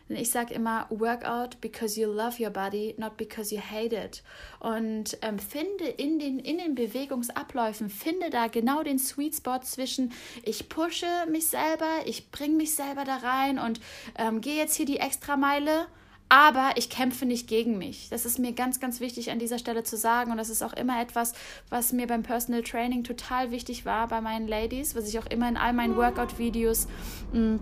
Denn 0.09 0.17
ich 0.17 0.31
sage 0.31 0.53
immer, 0.53 0.87
work 0.89 1.25
out 1.25 1.61
because 1.61 1.99
you 1.99 2.11
love 2.11 2.41
your 2.41 2.49
body, 2.49 2.93
not 2.97 3.17
because 3.17 3.53
you 3.53 3.61
hate 3.61 3.95
it. 3.95 4.23
Und 4.59 5.17
ähm, 5.21 5.39
finde 5.39 5.85
in 5.85 6.19
den, 6.19 6.39
in 6.39 6.57
den 6.57 6.75
Bewegungsabläufen, 6.75 7.89
finde 7.89 8.29
da 8.29 8.47
genau 8.47 8.83
den 8.83 8.99
Sweet 8.99 9.35
Spot 9.35 9.59
zwischen, 9.61 10.11
ich 10.43 10.69
pushe 10.69 11.07
mich 11.29 11.47
selber, 11.47 11.89
ich 12.05 12.31
bringe 12.31 12.55
mich 12.55 12.75
selber 12.75 13.05
da 13.05 13.17
rein 13.17 13.59
und 13.59 13.79
ähm, 14.17 14.41
gehe 14.41 14.57
jetzt 14.57 14.75
hier 14.75 14.85
die 14.85 14.99
Extrameile 14.99 15.87
aber 16.33 16.71
ich 16.77 16.89
kämpfe 16.89 17.27
nicht 17.27 17.47
gegen 17.47 17.77
mich. 17.77 18.09
Das 18.09 18.25
ist 18.25 18.39
mir 18.39 18.53
ganz, 18.53 18.79
ganz 18.79 18.99
wichtig 18.99 19.29
an 19.29 19.37
dieser 19.37 19.59
Stelle 19.59 19.83
zu 19.83 19.97
sagen 19.97 20.31
und 20.31 20.37
das 20.37 20.49
ist 20.49 20.63
auch 20.63 20.73
immer 20.73 20.99
etwas, 20.99 21.33
was 21.69 21.93
mir 21.93 22.07
beim 22.07 22.23
Personal 22.23 22.63
Training 22.63 23.03
total 23.03 23.51
wichtig 23.51 23.85
war 23.85 24.07
bei 24.07 24.19
meinen 24.19 24.47
Ladies, 24.47 24.95
was 24.95 25.07
ich 25.07 25.19
auch 25.19 25.27
immer 25.27 25.47
in 25.47 25.57
all 25.57 25.73
meinen 25.73 25.95
Workout-Videos 25.95 26.87
mm, 27.33 27.57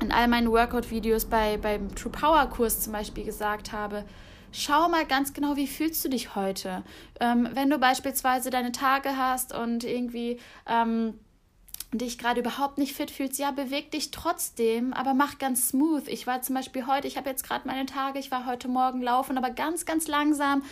in 0.00 0.12
all 0.12 0.28
meinen 0.28 0.50
Workout-Videos 0.50 1.26
bei, 1.26 1.56
beim 1.56 1.94
True 1.94 2.12
Power 2.12 2.46
Kurs 2.48 2.80
zum 2.80 2.92
Beispiel 2.92 3.24
gesagt 3.24 3.72
habe, 3.72 4.04
schau 4.52 4.88
mal 4.88 5.04
ganz 5.04 5.32
genau, 5.32 5.56
wie 5.56 5.66
fühlst 5.66 6.04
du 6.04 6.08
dich 6.08 6.34
heute. 6.34 6.82
Ähm, 7.20 7.48
wenn 7.52 7.70
du 7.70 7.78
beispielsweise 7.78 8.50
deine 8.50 8.72
Tage 8.72 9.16
hast 9.16 9.54
und 9.54 9.84
irgendwie 9.84 10.38
ähm, 10.66 11.14
dich 11.92 12.18
gerade 12.18 12.40
überhaupt 12.40 12.78
nicht 12.78 12.96
fit 12.96 13.10
fühlst, 13.10 13.38
ja, 13.38 13.52
beweg 13.52 13.90
dich 13.92 14.10
trotzdem, 14.10 14.92
aber 14.92 15.14
mach 15.14 15.38
ganz 15.38 15.68
smooth. 15.68 16.08
Ich 16.08 16.26
war 16.26 16.42
zum 16.42 16.56
Beispiel 16.56 16.86
heute, 16.86 17.06
ich 17.06 17.16
habe 17.16 17.30
jetzt 17.30 17.46
gerade 17.46 17.66
meine 17.66 17.86
Tage, 17.86 18.18
ich 18.18 18.30
war 18.30 18.44
heute 18.44 18.68
Morgen 18.68 19.02
laufen, 19.02 19.38
aber 19.38 19.50
ganz, 19.50 19.86
ganz 19.86 20.08
langsam. 20.08 20.62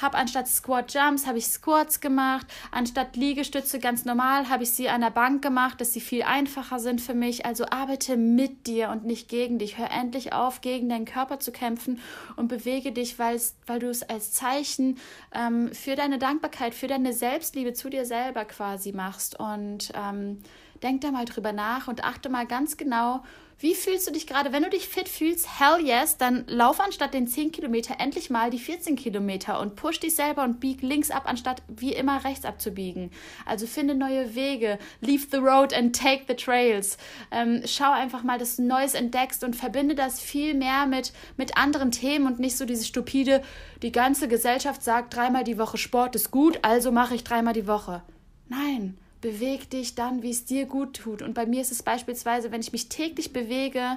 Habe 0.00 0.18
anstatt 0.18 0.48
Squat 0.48 0.92
Jumps, 0.92 1.26
habe 1.26 1.38
ich 1.38 1.46
Squats 1.46 2.00
gemacht. 2.00 2.46
Anstatt 2.72 3.16
Liegestütze 3.16 3.78
ganz 3.78 4.04
normal, 4.04 4.48
habe 4.48 4.64
ich 4.64 4.72
sie 4.72 4.88
an 4.88 5.00
der 5.00 5.10
Bank 5.10 5.42
gemacht, 5.42 5.80
dass 5.80 5.92
sie 5.92 6.00
viel 6.00 6.24
einfacher 6.24 6.80
sind 6.80 7.00
für 7.00 7.14
mich. 7.14 7.46
Also 7.46 7.66
arbeite 7.66 8.16
mit 8.16 8.66
dir 8.66 8.90
und 8.90 9.04
nicht 9.04 9.28
gegen 9.28 9.58
dich. 9.58 9.78
Hör 9.78 9.90
endlich 9.90 10.32
auf, 10.32 10.60
gegen 10.60 10.88
deinen 10.88 11.04
Körper 11.04 11.38
zu 11.38 11.52
kämpfen 11.52 12.00
und 12.36 12.48
bewege 12.48 12.90
dich, 12.90 13.18
weil 13.18 13.38
du 13.78 13.88
es 13.88 14.02
als 14.02 14.32
Zeichen 14.32 14.98
ähm, 15.32 15.72
für 15.72 15.94
deine 15.94 16.18
Dankbarkeit, 16.18 16.74
für 16.74 16.88
deine 16.88 17.12
Selbstliebe 17.12 17.74
zu 17.74 17.88
dir 17.88 18.04
selber 18.04 18.44
quasi 18.44 18.92
machst. 18.92 19.38
Und 19.38 19.92
ähm, 19.94 20.42
Denk 20.84 21.00
da 21.00 21.10
mal 21.10 21.24
drüber 21.24 21.52
nach 21.52 21.88
und 21.88 22.04
achte 22.04 22.28
mal 22.28 22.46
ganz 22.46 22.76
genau, 22.76 23.22
wie 23.58 23.74
fühlst 23.74 24.06
du 24.06 24.12
dich 24.12 24.26
gerade? 24.26 24.52
Wenn 24.52 24.64
du 24.64 24.68
dich 24.68 24.86
fit 24.86 25.08
fühlst, 25.08 25.58
hell 25.58 25.82
yes, 25.82 26.18
dann 26.18 26.44
lauf 26.46 26.78
anstatt 26.78 27.14
den 27.14 27.26
10 27.26 27.52
Kilometer 27.52 27.94
endlich 27.98 28.28
mal 28.28 28.50
die 28.50 28.58
14 28.58 28.94
Kilometer 28.94 29.60
und 29.60 29.76
push 29.76 30.00
dich 30.00 30.14
selber 30.14 30.44
und 30.44 30.60
bieg 30.60 30.82
links 30.82 31.10
ab, 31.10 31.22
anstatt 31.24 31.62
wie 31.68 31.94
immer 31.94 32.22
rechts 32.24 32.44
abzubiegen. 32.44 33.10
Also 33.46 33.66
finde 33.66 33.94
neue 33.94 34.34
Wege, 34.34 34.78
leave 35.00 35.28
the 35.30 35.38
road 35.38 35.72
and 35.72 35.98
take 35.98 36.24
the 36.28 36.34
trails. 36.34 36.98
Ähm, 37.30 37.62
schau 37.64 37.90
einfach 37.90 38.22
mal, 38.22 38.38
dass 38.38 38.56
du 38.56 38.64
Neues 38.64 38.92
entdeckst 38.92 39.42
und 39.42 39.56
verbinde 39.56 39.94
das 39.94 40.20
viel 40.20 40.52
mehr 40.52 40.84
mit, 40.84 41.14
mit 41.38 41.56
anderen 41.56 41.92
Themen 41.92 42.26
und 42.26 42.40
nicht 42.40 42.58
so 42.58 42.66
diese 42.66 42.84
stupide, 42.84 43.42
die 43.80 43.92
ganze 43.92 44.28
Gesellschaft 44.28 44.82
sagt, 44.82 45.16
dreimal 45.16 45.44
die 45.44 45.56
Woche 45.56 45.78
Sport 45.78 46.14
ist 46.14 46.30
gut, 46.30 46.58
also 46.60 46.92
mache 46.92 47.14
ich 47.14 47.24
dreimal 47.24 47.54
die 47.54 47.66
Woche. 47.66 48.02
Nein, 48.48 48.98
beweg 49.24 49.70
dich 49.70 49.94
dann, 49.94 50.22
wie 50.22 50.30
es 50.30 50.44
dir 50.44 50.66
gut 50.66 50.96
tut. 50.96 51.22
Und 51.22 51.32
bei 51.32 51.46
mir 51.46 51.62
ist 51.62 51.72
es 51.72 51.82
beispielsweise, 51.82 52.52
wenn 52.52 52.60
ich 52.60 52.72
mich 52.72 52.90
täglich 52.90 53.32
bewege, 53.32 53.96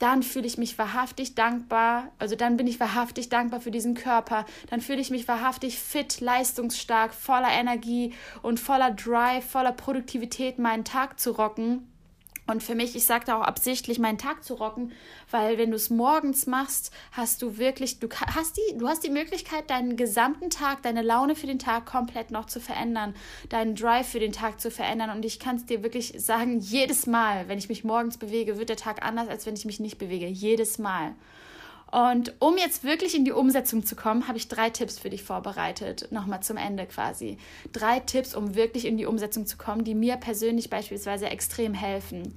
dann 0.00 0.24
fühle 0.24 0.48
ich 0.48 0.58
mich 0.58 0.76
wahrhaftig 0.76 1.36
dankbar, 1.36 2.10
also 2.18 2.34
dann 2.34 2.56
bin 2.56 2.66
ich 2.66 2.80
wahrhaftig 2.80 3.28
dankbar 3.28 3.60
für 3.60 3.70
diesen 3.70 3.94
Körper, 3.94 4.44
dann 4.70 4.80
fühle 4.80 5.00
ich 5.00 5.10
mich 5.10 5.28
wahrhaftig 5.28 5.78
fit, 5.78 6.20
leistungsstark, 6.20 7.14
voller 7.14 7.52
Energie 7.52 8.12
und 8.42 8.58
voller 8.58 8.90
Drive, 8.90 9.44
voller 9.48 9.70
Produktivität 9.70 10.58
meinen 10.58 10.84
Tag 10.84 11.20
zu 11.20 11.30
rocken. 11.30 11.88
Und 12.46 12.62
für 12.62 12.74
mich, 12.74 12.94
ich 12.94 13.06
sage 13.06 13.24
da 13.24 13.38
auch 13.38 13.44
absichtlich, 13.44 13.98
meinen 13.98 14.18
Tag 14.18 14.44
zu 14.44 14.54
rocken, 14.54 14.92
weil 15.30 15.56
wenn 15.56 15.70
du 15.70 15.76
es 15.76 15.88
morgens 15.88 16.46
machst, 16.46 16.92
hast 17.12 17.40
du 17.40 17.56
wirklich, 17.56 18.00
du 18.00 18.08
hast 18.10 18.58
die, 18.58 18.78
du 18.78 18.86
hast 18.86 19.02
die 19.02 19.10
Möglichkeit, 19.10 19.70
deinen 19.70 19.96
gesamten 19.96 20.50
Tag, 20.50 20.82
deine 20.82 21.00
Laune 21.00 21.36
für 21.36 21.46
den 21.46 21.58
Tag 21.58 21.86
komplett 21.86 22.30
noch 22.30 22.44
zu 22.44 22.60
verändern, 22.60 23.14
deinen 23.48 23.74
Drive 23.74 24.08
für 24.08 24.20
den 24.20 24.32
Tag 24.32 24.60
zu 24.60 24.70
verändern. 24.70 25.10
Und 25.10 25.24
ich 25.24 25.40
kann 25.40 25.56
es 25.56 25.64
dir 25.64 25.82
wirklich 25.82 26.14
sagen, 26.18 26.60
jedes 26.60 27.06
Mal, 27.06 27.48
wenn 27.48 27.58
ich 27.58 27.70
mich 27.70 27.82
morgens 27.82 28.18
bewege, 28.18 28.58
wird 28.58 28.68
der 28.68 28.76
Tag 28.76 29.04
anders, 29.04 29.28
als 29.28 29.46
wenn 29.46 29.54
ich 29.54 29.64
mich 29.64 29.80
nicht 29.80 29.96
bewege. 29.96 30.26
Jedes 30.26 30.78
Mal. 30.78 31.14
Und 31.94 32.34
um 32.40 32.58
jetzt 32.58 32.82
wirklich 32.82 33.14
in 33.14 33.24
die 33.24 33.30
Umsetzung 33.30 33.86
zu 33.86 33.94
kommen, 33.94 34.26
habe 34.26 34.36
ich 34.36 34.48
drei 34.48 34.68
Tipps 34.68 34.98
für 34.98 35.10
dich 35.10 35.22
vorbereitet. 35.22 36.08
Nochmal 36.10 36.42
zum 36.42 36.56
Ende 36.56 36.86
quasi. 36.86 37.38
Drei 37.72 38.00
Tipps, 38.00 38.34
um 38.34 38.56
wirklich 38.56 38.86
in 38.86 38.96
die 38.96 39.06
Umsetzung 39.06 39.46
zu 39.46 39.56
kommen, 39.56 39.84
die 39.84 39.94
mir 39.94 40.16
persönlich 40.16 40.70
beispielsweise 40.70 41.26
extrem 41.26 41.72
helfen. 41.72 42.34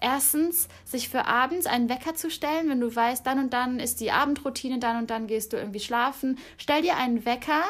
Erstens, 0.00 0.68
sich 0.84 1.08
für 1.08 1.26
abends 1.26 1.66
einen 1.66 1.88
Wecker 1.88 2.14
zu 2.14 2.30
stellen, 2.30 2.68
wenn 2.68 2.80
du 2.80 2.94
weißt, 2.94 3.26
dann 3.26 3.40
und 3.40 3.52
dann 3.52 3.80
ist 3.80 4.00
die 4.00 4.12
Abendroutine, 4.12 4.78
dann 4.78 4.98
und 4.98 5.10
dann 5.10 5.26
gehst 5.26 5.52
du 5.52 5.56
irgendwie 5.56 5.80
schlafen. 5.80 6.38
Stell 6.56 6.82
dir 6.82 6.96
einen 6.96 7.24
Wecker, 7.24 7.64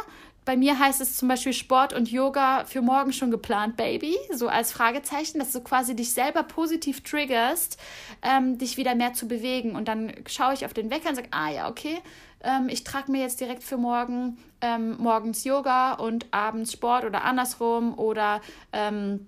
bei 0.44 0.56
mir 0.56 0.78
heißt 0.78 1.00
es 1.00 1.16
zum 1.16 1.28
Beispiel 1.28 1.52
Sport 1.52 1.92
und 1.92 2.10
Yoga 2.10 2.64
für 2.64 2.82
morgen 2.82 3.12
schon 3.12 3.30
geplant, 3.30 3.76
Baby, 3.76 4.16
so 4.32 4.48
als 4.48 4.72
Fragezeichen, 4.72 5.38
dass 5.38 5.52
du 5.52 5.60
quasi 5.60 5.94
dich 5.94 6.12
selber 6.12 6.42
positiv 6.42 7.02
triggerst, 7.02 7.78
ähm, 8.22 8.58
dich 8.58 8.76
wieder 8.76 8.94
mehr 8.94 9.12
zu 9.12 9.28
bewegen. 9.28 9.76
Und 9.76 9.88
dann 9.88 10.12
schaue 10.26 10.54
ich 10.54 10.64
auf 10.64 10.72
den 10.72 10.90
Wecker 10.90 11.10
und 11.10 11.16
sage, 11.16 11.28
ah 11.30 11.50
ja, 11.50 11.68
okay, 11.68 11.98
ähm, 12.42 12.68
ich 12.68 12.84
trage 12.84 13.12
mir 13.12 13.20
jetzt 13.20 13.40
direkt 13.40 13.62
für 13.62 13.76
morgen 13.76 14.38
ähm, 14.60 14.96
morgens 14.98 15.44
Yoga 15.44 15.94
und 15.94 16.26
abends 16.30 16.72
Sport 16.72 17.04
oder 17.04 17.24
andersrum 17.24 17.98
oder 17.98 18.40
ähm, 18.72 19.26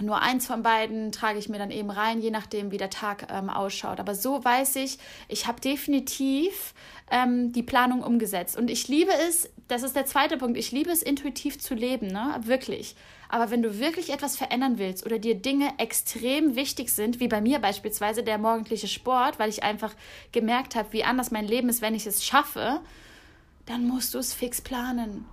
nur 0.00 0.20
eins 0.20 0.46
von 0.46 0.62
beiden 0.62 1.12
trage 1.12 1.38
ich 1.38 1.48
mir 1.48 1.58
dann 1.58 1.70
eben 1.70 1.90
rein, 1.90 2.20
je 2.20 2.30
nachdem, 2.30 2.72
wie 2.72 2.78
der 2.78 2.90
Tag 2.90 3.28
ähm, 3.30 3.48
ausschaut. 3.48 4.00
Aber 4.00 4.14
so 4.14 4.44
weiß 4.44 4.76
ich, 4.76 4.98
ich 5.28 5.46
habe 5.46 5.60
definitiv 5.60 6.74
ähm, 7.10 7.52
die 7.52 7.62
Planung 7.62 8.02
umgesetzt. 8.02 8.56
Und 8.56 8.70
ich 8.70 8.88
liebe 8.88 9.12
es, 9.28 9.48
das 9.68 9.82
ist 9.82 9.94
der 9.94 10.06
zweite 10.06 10.36
Punkt, 10.36 10.58
ich 10.58 10.72
liebe 10.72 10.90
es, 10.90 11.02
intuitiv 11.02 11.60
zu 11.60 11.74
leben, 11.74 12.08
ne? 12.08 12.40
Wirklich. 12.42 12.96
Aber 13.28 13.50
wenn 13.50 13.62
du 13.62 13.78
wirklich 13.78 14.12
etwas 14.12 14.36
verändern 14.36 14.78
willst 14.78 15.06
oder 15.06 15.18
dir 15.18 15.34
Dinge 15.36 15.70
extrem 15.78 16.56
wichtig 16.56 16.92
sind, 16.92 17.20
wie 17.20 17.28
bei 17.28 17.40
mir 17.40 17.58
beispielsweise 17.60 18.22
der 18.22 18.38
morgendliche 18.38 18.88
Sport, 18.88 19.38
weil 19.38 19.48
ich 19.48 19.62
einfach 19.62 19.94
gemerkt 20.32 20.74
habe, 20.74 20.92
wie 20.92 21.04
anders 21.04 21.30
mein 21.30 21.46
Leben 21.46 21.68
ist, 21.68 21.82
wenn 21.82 21.94
ich 21.94 22.06
es 22.06 22.24
schaffe, 22.24 22.80
dann 23.66 23.86
musst 23.86 24.14
du 24.14 24.18
es 24.18 24.34
fix 24.34 24.60
planen 24.60 25.24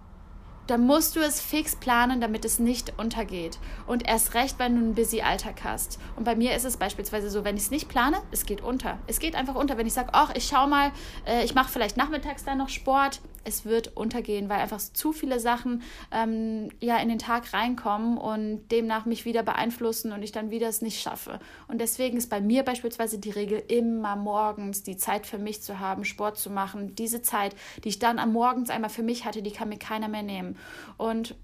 dann 0.68 0.86
musst 0.86 1.16
du 1.16 1.20
es 1.20 1.42
fix 1.42 1.76
planen, 1.76 2.22
damit 2.22 2.46
es 2.46 2.60
nicht 2.60 2.94
untergeht. 2.98 3.60
Und 3.88 4.08
erst 4.08 4.34
recht, 4.34 4.60
wenn 4.60 4.76
du 4.76 4.82
einen 4.82 4.96
busy 4.96 5.22
Alltag 5.22 5.64
hast. 5.64 6.00
Und 6.16 6.24
bei 6.24 6.36
mir 6.36 6.56
ist 6.56 6.66
es 6.66 6.78
beispielsweise 6.78 7.30
so, 7.30 7.44
wenn 7.44 7.58
ich 7.58 7.64
es 7.64 7.72
nicht 7.72 7.90
plane, 7.90 8.18
es 8.32 8.46
geht 8.46 8.62
unter. 8.62 9.00
Es 9.08 9.20
geht 9.20 9.36
einfach 9.36 9.56
unter. 9.56 9.78
Wenn 9.78 9.88
ich 9.88 9.94
sage, 9.94 10.10
ach, 10.14 10.34
ich 10.36 10.46
schau 10.48 10.68
mal, 10.68 10.92
äh, 11.26 11.44
ich 11.44 11.56
mache 11.56 11.72
vielleicht 11.72 11.98
nachmittags 11.98 12.44
dann 12.44 12.58
noch 12.58 12.70
Sport, 12.70 13.22
es 13.44 13.66
wird 13.66 13.96
untergehen, 13.96 14.50
weil 14.50 14.60
einfach 14.60 14.80
zu 14.80 15.14
viele 15.14 15.40
Sachen 15.40 15.82
ähm, 16.12 16.70
ja 16.80 16.98
in 16.98 17.10
den 17.10 17.20
Tag 17.20 17.54
reinkommen 17.54 18.18
und 18.18 18.68
demnach 18.70 19.06
mich 19.06 19.26
wieder 19.26 19.44
beeinflussen 19.44 20.12
und 20.12 20.22
ich 20.24 20.32
dann 20.32 20.52
wieder 20.52 20.68
es 20.68 20.82
nicht 20.82 21.02
schaffe. 21.02 21.40
Und 21.68 21.82
deswegen 21.82 22.18
ist 22.18 22.30
bei 22.30 22.42
mir 22.42 22.64
beispielsweise 22.64 23.20
die 23.20 23.32
Regel 23.32 23.64
immer 23.68 24.16
morgens 24.16 24.84
die 24.84 24.98
Zeit 24.98 25.26
für 25.26 25.38
mich 25.38 25.62
zu 25.62 25.80
haben, 25.80 26.06
Sport 26.06 26.38
zu 26.38 26.50
machen. 26.50 26.96
Diese 26.96 27.22
Zeit, 27.22 27.56
die 27.84 27.90
ich 27.90 28.00
dann 28.00 28.20
am 28.20 28.34
Morgens 28.34 28.70
einmal 28.70 28.90
für 28.90 29.04
mich 29.04 29.26
hatte, 29.26 29.42
die 29.42 29.52
kann 29.52 29.70
mir 29.70 29.80
keiner 29.80 30.08
mehr 30.08 30.24
nehmen. 30.24 30.51
Und 30.98 31.36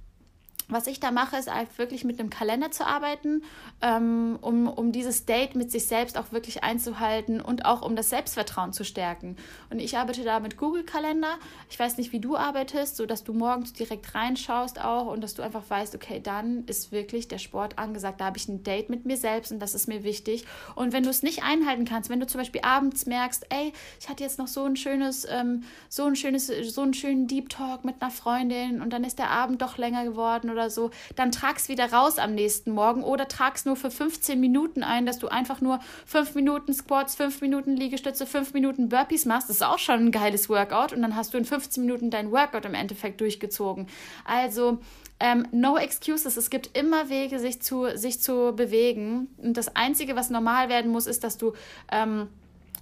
was 0.70 0.88
ich 0.88 1.00
da 1.00 1.12
mache, 1.12 1.38
ist 1.38 1.54
halt 1.54 1.78
wirklich 1.78 2.04
mit 2.04 2.20
einem 2.20 2.30
Kalender 2.30 2.72
zu 2.72 2.86
arbeiten, 2.86 3.44
ähm, 3.82 4.38
um, 4.42 4.68
um 4.68 4.92
dieses 4.92 5.26
Date 5.26 5.56
mit 5.56 5.72
sich 5.72 5.88
selbst 5.88 6.18
auch 6.18 6.32
wirklich 6.32 6.64
einzuhalten 6.64 7.40
und 7.40 7.66
auch 7.66 7.82
um 7.82 7.96
das 7.96 8.10
Selbstvertrauen 8.10 8.74
zu 8.74 8.84
stärken. 8.84 9.38
Und 9.70 9.80
ich 9.80 9.98
arbeite 9.98 10.24
da 10.24 10.40
mit 10.42 10.58
Google 10.58 10.84
Kalender. 10.84 11.38
Ich 11.70 11.80
weiß 11.80 11.98
nicht, 11.98 12.12
wie 12.12 12.20
du 12.20 12.36
arbeitest, 12.36 12.98
sodass 12.98 13.24
du 13.24 13.34
morgens 13.34 13.72
direkt 13.74 14.14
reinschaust 14.14 14.82
auch 14.82 15.08
und 15.08 15.22
dass 15.22 15.36
du 15.36 15.42
einfach 15.42 15.64
weißt, 15.70 15.96
okay, 15.96 16.20
dann 16.22 16.66
ist 16.66 16.92
wirklich 16.92 17.30
der 17.30 17.38
Sport 17.38 17.80
angesagt. 17.80 18.20
Da 18.20 18.26
habe 18.26 18.38
ich 18.38 18.50
ein 18.50 18.64
Date 18.64 18.90
mit 18.90 19.06
mir 19.06 19.18
selbst 19.18 19.54
und 19.54 19.60
das 19.60 19.74
ist 19.74 19.88
mir 19.88 20.04
wichtig. 20.04 20.46
Und 20.76 20.92
wenn 20.92 21.04
du 21.04 21.10
es 21.10 21.24
nicht 21.24 21.44
einhalten 21.44 21.86
kannst, 21.86 22.10
wenn 22.10 22.20
du 22.20 22.28
zum 22.28 22.42
Beispiel 22.42 22.62
abends 22.64 23.06
merkst, 23.06 23.46
ey, 23.50 23.72
ich 24.02 24.10
hatte 24.10 24.24
jetzt 24.24 24.38
noch 24.38 24.48
so 24.48 24.66
ein 24.66 24.76
schönes, 24.76 25.26
ähm, 25.30 25.64
so 25.88 26.04
ein 26.04 26.18
schönes, 26.18 26.48
so 26.48 26.82
einen 26.82 26.94
schönen 26.94 27.28
Deep 27.28 27.50
Talk 27.50 27.86
mit 27.86 28.02
einer 28.02 28.12
Freundin 28.12 28.82
und 28.82 28.92
dann 28.92 29.06
ist 29.06 29.18
der 29.18 29.32
Abend 29.32 29.62
doch 29.62 29.78
länger 29.78 30.04
geworden 30.04 30.50
oder 30.58 30.70
so, 30.70 30.92
dann 31.16 31.32
trag's 31.32 31.70
wieder 31.70 31.92
raus 31.92 32.18
am 32.18 32.34
nächsten 32.34 32.72
Morgen 32.72 33.04
oder 33.04 33.28
trag's 33.28 33.66
nur 33.66 33.76
für 33.76 33.92
15 33.92 34.40
Minuten 34.40 34.84
ein, 34.84 35.06
dass 35.06 35.20
du 35.20 35.28
einfach 35.28 35.62
nur 35.62 35.80
5 36.06 36.36
Minuten 36.36 36.74
Squats, 36.74 37.16
5 37.16 37.42
Minuten 37.42 37.76
Liegestütze, 37.76 38.26
5 38.26 38.54
Minuten 38.54 38.90
Burpees 38.90 39.26
machst. 39.26 39.50
Das 39.50 39.58
ist 39.58 39.64
auch 39.64 39.80
schon 39.80 40.08
ein 40.08 40.12
geiles 40.12 40.50
Workout 40.50 40.94
und 40.94 41.02
dann 41.02 41.16
hast 41.16 41.34
du 41.34 41.38
in 41.38 41.46
15 41.46 41.86
Minuten 41.86 42.10
dein 42.10 42.32
Workout 42.32 42.66
im 42.66 42.74
Endeffekt 42.74 43.22
durchgezogen. 43.22 43.88
Also 44.26 44.80
ähm, 45.20 45.48
no 45.52 45.78
excuses. 45.78 46.38
Es 46.38 46.50
gibt 46.50 46.78
immer 46.78 47.10
Wege, 47.10 47.40
sich 47.40 47.62
zu, 47.62 47.88
sich 47.96 48.20
zu 48.20 48.54
bewegen. 48.56 49.28
Und 49.38 49.58
das 49.58 49.76
Einzige, 49.76 50.16
was 50.16 50.30
normal 50.30 50.70
werden 50.70 50.92
muss, 50.92 51.08
ist, 51.08 51.24
dass 51.24 51.38
du 51.38 51.54
ähm, 51.92 52.28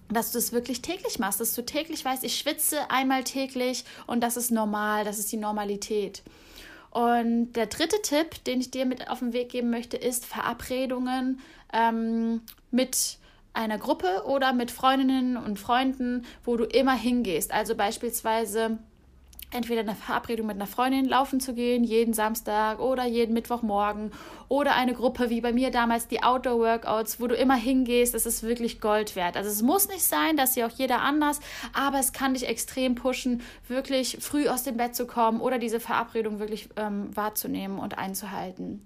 dass 0.10 0.32
du 0.32 0.38
es 0.38 0.52
wirklich 0.52 0.82
täglich 0.82 1.20
machst, 1.20 1.40
dass 1.40 1.54
du 1.54 1.64
täglich 1.64 2.06
weißt, 2.06 2.24
ich 2.24 2.38
schwitze 2.38 2.92
einmal 2.92 3.24
täglich 3.24 3.86
und 4.06 4.22
das 4.22 4.38
ist 4.38 4.52
normal, 4.52 5.04
das 5.04 5.18
ist 5.18 5.32
die 5.32 5.38
Normalität. 5.38 6.22
Und 6.96 7.52
der 7.58 7.66
dritte 7.66 8.02
Tipp, 8.02 8.42
den 8.46 8.62
ich 8.62 8.72
dir 8.72 8.86
mit 8.86 9.10
auf 9.10 9.20
den 9.20 9.34
Weg 9.34 9.50
geben 9.50 9.70
möchte, 9.70 9.98
ist 9.98 10.26
Verabredungen 10.26 11.42
ähm, 11.74 12.40
mit 12.72 13.18
einer 13.52 13.78
Gruppe 13.78 14.24
oder 14.26 14.54
mit 14.54 14.72
Freundinnen 14.72 15.36
und 15.36 15.60
Freunden, 15.60 16.26
wo 16.46 16.56
du 16.56 16.64
immer 16.64 16.96
hingehst. 16.96 17.52
Also 17.52 17.76
beispielsweise 17.76 18.78
entweder 19.52 19.82
eine 19.82 19.96
Verabredung 19.96 20.48
mit 20.48 20.56
einer 20.56 20.68
Freundin 20.68 21.06
laufen 21.06 21.40
zu 21.40 21.54
gehen, 21.54 21.84
jeden 21.84 22.14
Samstag 22.14 22.80
oder 22.80 23.06
jeden 23.06 23.34
Mittwochmorgen 23.34 24.12
oder 24.48 24.76
eine 24.76 24.94
Gruppe 24.94 25.30
wie 25.30 25.42
bei 25.42 25.54
mir 25.54 25.72
damals 25.72 26.08
die 26.08 26.24
Outdoor 26.24 26.60
Workouts, 26.60 27.20
wo 27.20 27.28
du 27.28 27.36
immer 27.36 27.56
hingehst, 27.56 28.14
das 28.14 28.26
ist 28.26 28.44
wirklich 28.44 28.82
Gold 28.82 29.16
wert. 29.16 29.38
Also 29.38 29.50
es 29.50 29.62
muss 29.62 29.88
nicht 29.88 30.04
sein, 30.04 30.38
dass 30.38 30.54
sie 30.54 30.64
auch 30.64 30.72
jeder 30.72 31.02
anders, 31.02 31.40
aber 31.74 32.00
es 32.00 32.14
kann 32.14 32.34
dich 32.34 32.48
extrem 32.48 32.96
pushen, 32.96 33.42
wirklich 33.68 34.18
früh 34.20 34.48
aus 34.48 34.64
dem 34.64 34.78
Bett 34.78 34.96
zu 34.96 35.08
kommen 35.08 35.40
oder 35.40 35.58
diese 35.58 35.80
Verabredung 35.80 36.40
wirklich 36.40 36.70
ähm, 36.76 37.16
wahrzunehmen 37.16 37.80
und 37.80 37.98
einzuhalten. 37.98 38.86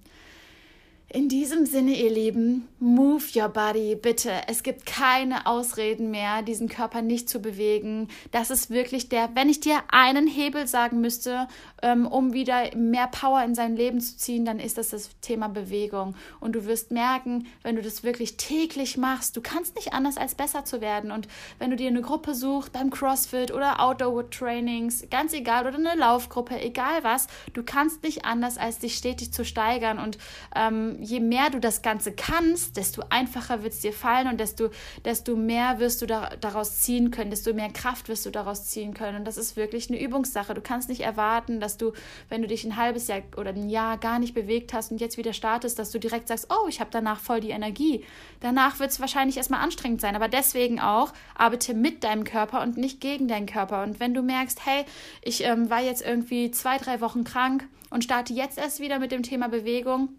In 1.12 1.28
diesem 1.28 1.66
Sinne, 1.66 1.96
ihr 1.96 2.12
Lieben, 2.12 2.68
move 2.78 3.24
your 3.36 3.50
body, 3.50 3.96
bitte. 3.96 4.32
Es 4.46 4.62
gibt 4.62 4.86
keine 4.86 5.48
Ausreden 5.48 6.12
mehr, 6.12 6.44
diesen 6.44 6.70
Körper 6.70 7.02
nicht 7.02 7.28
zu 7.28 7.42
bewegen. 7.42 8.10
Das 8.32 8.52
ist 8.52 8.70
wirklich 8.70 9.10
der, 9.10 9.32
wenn 9.34 9.50
ich 9.50 9.60
dir 9.60 9.80
einen 9.92 10.28
Hebel 10.28 10.68
sagen 10.68 11.02
müsste, 11.02 11.48
ähm, 11.82 12.06
um 12.06 12.34
wieder 12.34 12.76
mehr 12.76 13.08
Power 13.08 13.44
in 13.44 13.56
sein 13.56 13.76
Leben 13.76 14.00
zu 14.00 14.18
ziehen, 14.18 14.46
dann 14.46 14.60
ist 14.60 14.78
das 14.78 14.90
das 14.90 15.10
Thema 15.20 15.48
Bewegung. 15.48 16.14
Und 16.40 16.54
du 16.54 16.68
wirst 16.68 16.92
merken, 16.92 17.48
wenn 17.64 17.76
du 17.76 17.82
das 17.82 18.04
wirklich 18.04 18.38
täglich 18.38 18.96
machst, 18.96 19.36
du 19.36 19.42
kannst 19.42 19.78
nicht 19.78 19.94
anders 19.94 20.18
als 20.18 20.36
besser 20.36 20.64
zu 20.64 20.80
werden. 20.80 21.10
Und 21.10 21.28
wenn 21.58 21.72
du 21.72 21.76
dir 21.76 21.88
eine 21.88 22.02
Gruppe 22.04 22.36
suchst 22.36 22.72
beim 22.72 22.92
CrossFit 22.92 23.52
oder 23.52 23.80
Outdoor 23.80 24.30
Trainings, 24.30 25.08
ganz 25.10 25.34
egal, 25.34 25.66
oder 25.66 25.78
eine 25.80 25.96
Laufgruppe, 25.96 26.62
egal 26.62 27.04
was, 27.04 27.26
du 27.54 27.64
kannst 27.64 28.04
nicht 28.04 28.26
anders 28.26 28.60
als 28.60 28.78
dich 28.78 28.96
stetig 28.96 29.34
zu 29.34 29.44
steigern 29.44 29.98
und 29.98 30.20
ähm, 30.56 30.99
je 31.02 31.20
mehr 31.20 31.50
du 31.50 31.60
das 31.60 31.82
Ganze 31.82 32.12
kannst, 32.12 32.78
desto 32.78 33.04
einfacher 33.10 33.64
wird 33.64 33.74
es 33.74 33.82
dir 33.82 33.94
fallen 33.94 34.28
und 34.28 34.40
desto, 34.40 34.70
desto 35.06 35.36
mehr 35.36 35.80
wirst 35.80 36.02
du 36.02 36.06
da, 36.06 36.32
daraus 36.40 36.80
ziehen 36.80 37.12
können, 37.12 37.30
desto 37.30 37.54
mehr 37.54 37.70
Kraft 37.70 38.10
wirst 38.10 38.26
du 38.26 38.30
daraus 38.30 38.66
ziehen 38.68 38.94
können. 38.94 39.18
Und 39.18 39.26
das 39.26 39.38
ist 39.38 39.56
wirklich 39.56 39.90
eine 39.90 40.02
Übungssache. 40.02 40.54
Du 40.54 40.62
kannst 40.62 40.90
nicht 40.90 41.02
erwarten, 41.02 41.60
dass 41.60 41.78
du, 41.78 41.94
wenn 42.30 42.42
du 42.42 42.48
dich 42.48 42.64
ein 42.64 42.76
halbes 42.76 43.08
Jahr 43.08 43.22
oder 43.38 43.52
ein 43.52 43.70
Jahr 43.70 43.98
gar 43.98 44.20
nicht 44.20 44.34
bewegt 44.34 44.74
hast 44.74 44.92
und 44.92 45.02
jetzt 45.02 45.18
wieder 45.18 45.34
startest, 45.34 45.80
dass 45.80 45.92
du 45.92 46.00
direkt 46.00 46.28
sagst, 46.28 46.48
oh, 46.50 46.68
ich 46.68 46.80
habe 46.80 46.90
danach 46.92 47.20
voll 47.20 47.40
die 47.40 47.52
Energie. 47.52 48.04
Danach 48.40 48.80
wird 48.80 48.92
es 48.92 49.00
wahrscheinlich 49.00 49.38
erstmal 49.38 49.62
anstrengend 49.62 50.02
sein, 50.02 50.16
aber 50.16 50.28
deswegen 50.28 50.80
auch 50.80 51.14
arbeite 51.36 51.74
mit 51.74 52.04
deinem 52.04 52.24
Körper 52.24 52.62
und 52.62 52.78
nicht 52.78 53.02
gegen 53.02 53.28
deinen 53.28 53.46
Körper. 53.46 53.84
Und 53.84 54.00
wenn 54.00 54.14
du 54.14 54.22
merkst, 54.22 54.66
hey, 54.66 54.86
ich 55.22 55.44
ähm, 55.44 55.70
war 55.70 55.82
jetzt 55.82 56.06
irgendwie 56.06 56.52
zwei, 56.52 56.78
drei 56.78 57.02
Wochen 57.02 57.24
krank 57.24 57.68
und 57.90 58.04
starte 58.04 58.34
jetzt 58.34 58.58
erst 58.58 58.80
wieder 58.80 59.00
mit 59.00 59.12
dem 59.12 59.24
Thema 59.24 59.50
Bewegung, 59.50 60.10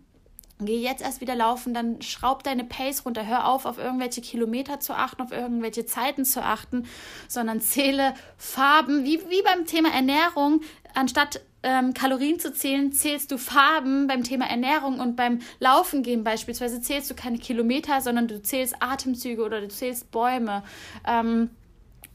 Geh 0.66 0.78
jetzt 0.78 1.02
erst 1.02 1.20
wieder 1.20 1.34
laufen, 1.34 1.74
dann 1.74 2.02
schraub 2.02 2.42
deine 2.42 2.64
Pace 2.64 3.04
runter. 3.04 3.26
Hör 3.26 3.48
auf, 3.48 3.66
auf 3.66 3.78
irgendwelche 3.78 4.20
Kilometer 4.20 4.80
zu 4.80 4.94
achten, 4.94 5.22
auf 5.22 5.32
irgendwelche 5.32 5.86
Zeiten 5.86 6.24
zu 6.24 6.42
achten, 6.42 6.86
sondern 7.28 7.60
zähle 7.60 8.14
Farben, 8.36 9.04
wie, 9.04 9.20
wie 9.28 9.42
beim 9.42 9.66
Thema 9.66 9.92
Ernährung. 9.92 10.60
Anstatt 10.94 11.40
ähm, 11.62 11.94
Kalorien 11.94 12.38
zu 12.38 12.52
zählen, 12.52 12.92
zählst 12.92 13.30
du 13.30 13.38
Farben 13.38 14.06
beim 14.06 14.24
Thema 14.24 14.46
Ernährung 14.46 14.98
und 15.00 15.16
beim 15.16 15.40
Laufen 15.58 16.02
gehen 16.02 16.24
beispielsweise 16.24 16.80
zählst 16.80 17.10
du 17.10 17.14
keine 17.14 17.38
Kilometer, 17.38 18.00
sondern 18.00 18.28
du 18.28 18.42
zählst 18.42 18.76
Atemzüge 18.80 19.42
oder 19.42 19.60
du 19.60 19.68
zählst 19.68 20.10
Bäume. 20.10 20.62
Ähm, 21.06 21.50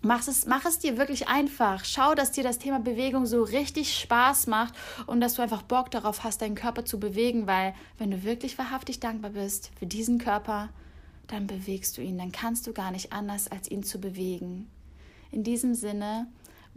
Mach 0.05 0.27
es, 0.27 0.45
mach 0.45 0.65
es 0.65 0.77
dir 0.77 0.99
wirklich 0.99 1.29
einfach. 1.29 1.83
Schau, 1.83 2.13
dass 2.13 2.31
dir 2.31 2.43
das 2.43 2.59
Thema 2.59 2.79
Bewegung 2.79 3.25
so 3.25 3.41
richtig 3.41 3.97
Spaß 3.97 4.45
macht 4.45 4.75
und 5.07 5.19
dass 5.19 5.33
du 5.33 5.41
einfach 5.41 5.63
Bock 5.63 5.89
darauf 5.89 6.23
hast, 6.23 6.43
deinen 6.43 6.53
Körper 6.53 6.85
zu 6.85 6.99
bewegen, 6.99 7.47
weil 7.47 7.73
wenn 7.97 8.11
du 8.11 8.23
wirklich 8.23 8.59
wahrhaftig 8.59 8.99
dankbar 8.99 9.31
bist 9.31 9.71
für 9.79 9.87
diesen 9.87 10.19
Körper, 10.19 10.69
dann 11.25 11.47
bewegst 11.47 11.97
du 11.97 12.03
ihn, 12.03 12.19
dann 12.19 12.31
kannst 12.31 12.67
du 12.67 12.71
gar 12.71 12.91
nicht 12.91 13.13
anders, 13.13 13.47
als 13.47 13.71
ihn 13.71 13.81
zu 13.81 13.99
bewegen. 13.99 14.69
In 15.31 15.43
diesem 15.43 15.73
Sinne, 15.73 16.27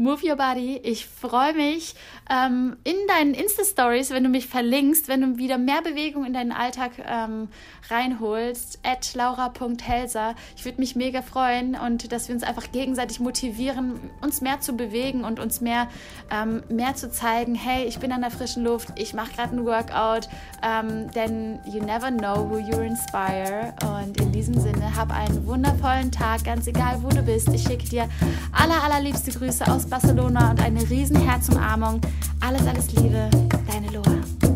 Move 0.00 0.24
Your 0.24 0.36
Body. 0.36 0.80
Ich 0.84 1.06
freue 1.06 1.54
mich 1.54 1.96
ähm, 2.30 2.76
in 2.84 2.94
deinen 3.08 3.34
Insta-Stories, 3.34 4.10
wenn 4.10 4.22
du 4.22 4.28
mich 4.28 4.46
verlinkst, 4.46 5.08
wenn 5.08 5.22
du 5.22 5.38
wieder 5.38 5.58
mehr 5.58 5.82
Bewegung 5.82 6.24
in 6.24 6.32
deinen 6.32 6.52
Alltag 6.52 6.92
ähm, 7.04 7.48
reinholst. 7.90 8.78
At 8.84 9.12
laura.helser. 9.14 10.36
Ich 10.56 10.64
würde 10.64 10.78
mich 10.78 10.94
mega 10.94 11.20
freuen 11.20 11.74
und 11.74 12.12
dass 12.12 12.28
wir 12.28 12.36
uns 12.36 12.44
einfach 12.44 12.70
gegenseitig 12.70 13.18
motivieren, 13.18 13.98
uns 14.20 14.40
mehr 14.40 14.60
zu 14.60 14.74
bewegen 14.74 15.24
und 15.24 15.40
uns 15.40 15.60
mehr, 15.60 15.88
ähm, 16.30 16.62
mehr 16.68 16.94
zu 16.94 17.10
zeigen, 17.10 17.56
hey, 17.56 17.84
ich 17.84 17.98
bin 17.98 18.12
an 18.12 18.20
der 18.20 18.30
frischen 18.30 18.62
Luft, 18.62 18.90
ich 18.94 19.14
mache 19.14 19.32
gerade 19.32 19.56
ein 19.56 19.64
Workout, 19.64 20.28
ähm, 20.62 21.10
denn 21.10 21.58
you 21.66 21.82
never 21.82 22.12
know 22.12 22.48
who 22.48 22.58
you 22.58 22.78
inspire. 22.82 23.74
Und 23.82 24.20
in 24.20 24.30
diesem 24.30 24.60
Sinne, 24.60 24.94
hab 24.96 25.12
einen 25.12 25.44
wundervollen 25.44 26.12
Tag, 26.12 26.44
ganz 26.44 26.68
egal 26.68 27.02
wo 27.02 27.08
du 27.08 27.22
bist. 27.22 27.48
Ich 27.48 27.64
schicke 27.64 27.88
dir 27.88 28.08
aller, 28.52 28.80
allerliebste 28.84 29.32
Grüße 29.32 29.66
aus 29.66 29.87
Barcelona 29.88 30.50
und 30.50 30.60
eine 30.62 30.88
riesen 30.88 31.16
Herzumarmung. 31.16 32.00
Alles, 32.40 32.66
alles 32.66 32.92
Liebe, 32.92 33.30
deine 33.66 33.88
Loa. 33.92 34.47